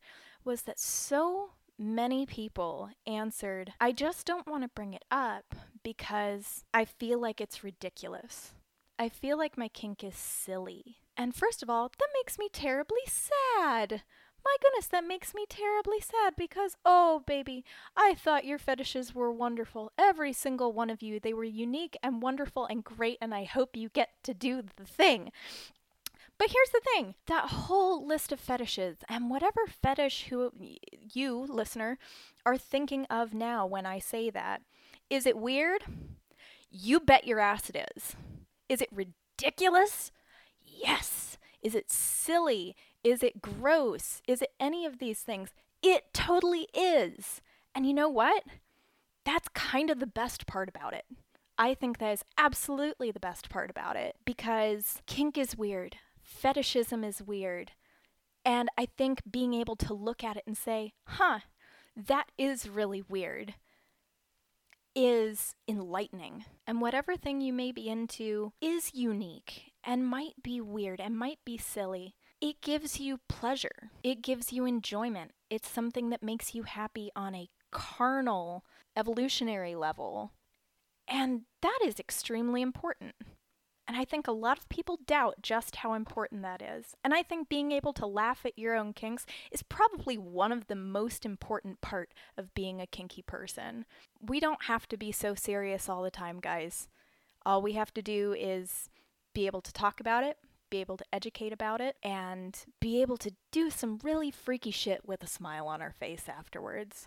was 0.46 0.62
that 0.62 0.78
so 0.78 1.50
many 1.78 2.26
people 2.26 2.90
answered, 3.06 3.72
I 3.80 3.92
just 3.92 4.26
don't 4.26 4.46
want 4.46 4.62
to 4.62 4.68
bring 4.68 4.94
it 4.94 5.04
up 5.10 5.54
because 5.82 6.64
I 6.72 6.84
feel 6.84 7.20
like 7.20 7.40
it's 7.40 7.64
ridiculous. 7.64 8.52
I 8.98 9.08
feel 9.08 9.36
like 9.36 9.58
my 9.58 9.68
kink 9.68 10.02
is 10.02 10.16
silly. 10.16 10.98
And 11.16 11.34
first 11.34 11.62
of 11.62 11.70
all, 11.70 11.90
that 11.98 12.08
makes 12.14 12.38
me 12.38 12.48
terribly 12.52 13.04
sad. 13.06 14.02
My 14.44 14.56
goodness, 14.62 14.86
that 14.88 15.04
makes 15.04 15.34
me 15.34 15.44
terribly 15.48 16.00
sad 16.00 16.34
because, 16.36 16.76
oh, 16.84 17.24
baby, 17.26 17.64
I 17.96 18.14
thought 18.14 18.44
your 18.44 18.58
fetishes 18.58 19.12
were 19.12 19.32
wonderful. 19.32 19.90
Every 19.98 20.32
single 20.32 20.72
one 20.72 20.88
of 20.88 21.02
you. 21.02 21.18
They 21.18 21.34
were 21.34 21.42
unique 21.42 21.96
and 22.00 22.22
wonderful 22.22 22.64
and 22.66 22.84
great, 22.84 23.18
and 23.20 23.34
I 23.34 23.42
hope 23.42 23.76
you 23.76 23.88
get 23.88 24.10
to 24.22 24.34
do 24.34 24.62
the 24.76 24.84
thing. 24.84 25.32
But 26.38 26.50
here's 26.50 26.70
the 26.70 26.82
thing 26.94 27.14
that 27.26 27.50
whole 27.50 28.06
list 28.06 28.30
of 28.30 28.40
fetishes, 28.40 28.98
and 29.08 29.30
whatever 29.30 29.66
fetish 29.66 30.26
who 30.28 30.52
you, 31.12 31.46
listener, 31.48 31.98
are 32.44 32.58
thinking 32.58 33.06
of 33.06 33.32
now 33.32 33.66
when 33.66 33.86
I 33.86 33.98
say 33.98 34.30
that, 34.30 34.62
is 35.08 35.26
it 35.26 35.38
weird? 35.38 35.84
You 36.70 37.00
bet 37.00 37.26
your 37.26 37.40
ass 37.40 37.70
it 37.70 37.88
is. 37.96 38.16
Is 38.68 38.82
it 38.82 38.90
ridiculous? 38.92 40.12
Yes. 40.60 41.38
Is 41.62 41.74
it 41.74 41.90
silly? 41.90 42.76
Is 43.02 43.22
it 43.22 43.40
gross? 43.40 44.20
Is 44.28 44.42
it 44.42 44.52
any 44.60 44.84
of 44.84 44.98
these 44.98 45.20
things? 45.20 45.50
It 45.82 46.12
totally 46.12 46.68
is. 46.74 47.40
And 47.74 47.86
you 47.86 47.94
know 47.94 48.08
what? 48.08 48.44
That's 49.24 49.48
kind 49.48 49.90
of 49.90 50.00
the 50.00 50.06
best 50.06 50.46
part 50.46 50.68
about 50.68 50.92
it. 50.92 51.04
I 51.58 51.72
think 51.72 51.98
that 51.98 52.12
is 52.12 52.24
absolutely 52.36 53.10
the 53.10 53.20
best 53.20 53.48
part 53.48 53.70
about 53.70 53.96
it 53.96 54.16
because 54.24 55.00
kink 55.06 55.38
is 55.38 55.56
weird 55.56 55.96
fetishism 56.26 57.04
is 57.04 57.22
weird. 57.22 57.72
And 58.44 58.68
I 58.76 58.86
think 58.86 59.22
being 59.30 59.54
able 59.54 59.76
to 59.76 59.94
look 59.94 60.22
at 60.22 60.36
it 60.36 60.44
and 60.46 60.56
say, 60.56 60.92
huh, 61.04 61.40
that 61.96 62.26
is 62.36 62.68
really 62.68 63.02
weird, 63.02 63.54
is 64.94 65.54
enlightening. 65.68 66.44
And 66.66 66.80
whatever 66.80 67.16
thing 67.16 67.40
you 67.40 67.52
may 67.52 67.72
be 67.72 67.88
into 67.88 68.52
is 68.60 68.94
unique 68.94 69.72
and 69.84 70.06
might 70.06 70.42
be 70.42 70.60
weird 70.60 71.00
and 71.00 71.18
might 71.18 71.38
be 71.44 71.58
silly. 71.58 72.14
It 72.40 72.60
gives 72.60 73.00
you 73.00 73.18
pleasure, 73.28 73.90
it 74.02 74.22
gives 74.22 74.52
you 74.52 74.66
enjoyment. 74.66 75.32
It's 75.48 75.68
something 75.68 76.10
that 76.10 76.22
makes 76.22 76.54
you 76.54 76.64
happy 76.64 77.10
on 77.16 77.34
a 77.34 77.48
carnal, 77.72 78.64
evolutionary 78.96 79.74
level. 79.74 80.32
And 81.08 81.42
that 81.62 81.78
is 81.84 81.98
extremely 81.98 82.62
important. 82.62 83.14
And 83.88 83.96
I 83.96 84.04
think 84.04 84.26
a 84.26 84.32
lot 84.32 84.58
of 84.58 84.68
people 84.68 84.98
doubt 85.06 85.36
just 85.42 85.76
how 85.76 85.94
important 85.94 86.42
that 86.42 86.60
is. 86.60 86.96
And 87.04 87.14
I 87.14 87.22
think 87.22 87.48
being 87.48 87.70
able 87.70 87.92
to 87.94 88.06
laugh 88.06 88.44
at 88.44 88.58
your 88.58 88.74
own 88.74 88.92
kinks 88.92 89.26
is 89.52 89.62
probably 89.62 90.18
one 90.18 90.50
of 90.50 90.66
the 90.66 90.74
most 90.74 91.24
important 91.24 91.80
part 91.80 92.12
of 92.36 92.54
being 92.54 92.80
a 92.80 92.86
kinky 92.86 93.22
person. 93.22 93.84
We 94.20 94.40
don't 94.40 94.64
have 94.64 94.88
to 94.88 94.96
be 94.96 95.12
so 95.12 95.34
serious 95.34 95.88
all 95.88 96.02
the 96.02 96.10
time, 96.10 96.40
guys. 96.40 96.88
All 97.44 97.62
we 97.62 97.74
have 97.74 97.94
to 97.94 98.02
do 98.02 98.34
is 98.36 98.90
be 99.34 99.46
able 99.46 99.60
to 99.60 99.72
talk 99.72 100.00
about 100.00 100.24
it, 100.24 100.36
be 100.68 100.78
able 100.78 100.96
to 100.96 101.04
educate 101.12 101.52
about 101.52 101.80
it, 101.80 101.96
and 102.02 102.58
be 102.80 103.00
able 103.02 103.16
to 103.18 103.32
do 103.52 103.70
some 103.70 104.00
really 104.02 104.32
freaky 104.32 104.72
shit 104.72 105.06
with 105.06 105.22
a 105.22 105.28
smile 105.28 105.68
on 105.68 105.80
our 105.80 105.92
face 105.92 106.24
afterwards. 106.28 107.06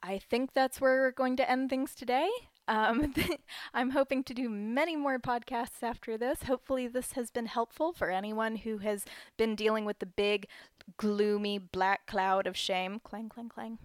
I 0.00 0.18
think 0.18 0.52
that's 0.52 0.80
where 0.80 1.00
we're 1.00 1.10
going 1.10 1.36
to 1.38 1.50
end 1.50 1.68
things 1.68 1.96
today. 1.96 2.30
Um, 2.68 3.14
I'm 3.74 3.90
hoping 3.90 4.22
to 4.24 4.34
do 4.34 4.48
many 4.48 4.94
more 4.94 5.18
podcasts 5.18 5.82
after 5.82 6.16
this. 6.16 6.44
Hopefully, 6.44 6.86
this 6.86 7.12
has 7.12 7.30
been 7.30 7.46
helpful 7.46 7.92
for 7.92 8.10
anyone 8.10 8.56
who 8.56 8.78
has 8.78 9.04
been 9.36 9.56
dealing 9.56 9.84
with 9.84 9.98
the 9.98 10.06
big, 10.06 10.46
gloomy 10.98 11.58
black 11.58 12.06
cloud 12.06 12.46
of 12.46 12.56
shame. 12.56 13.00
Clang, 13.02 13.30
clang, 13.30 13.48
clang. 13.48 13.78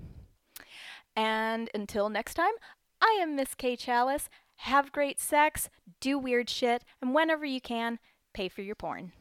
And 1.16 1.70
until 1.74 2.10
next 2.10 2.36
time, 2.36 2.54
I 3.02 3.18
am 3.22 3.36
Miss 3.36 3.56
Kay 3.56 3.78
Challis. 3.78 4.28
Have 4.58 4.92
great 4.92 5.20
sex, 5.20 5.70
do 6.00 6.20
weird 6.20 6.50
shit, 6.50 6.84
and 7.02 7.16
whenever 7.16 7.46
you 7.46 7.60
can, 7.60 8.00
pay 8.34 8.50
for 8.50 8.62
your 8.62 8.76
porn. 8.76 9.14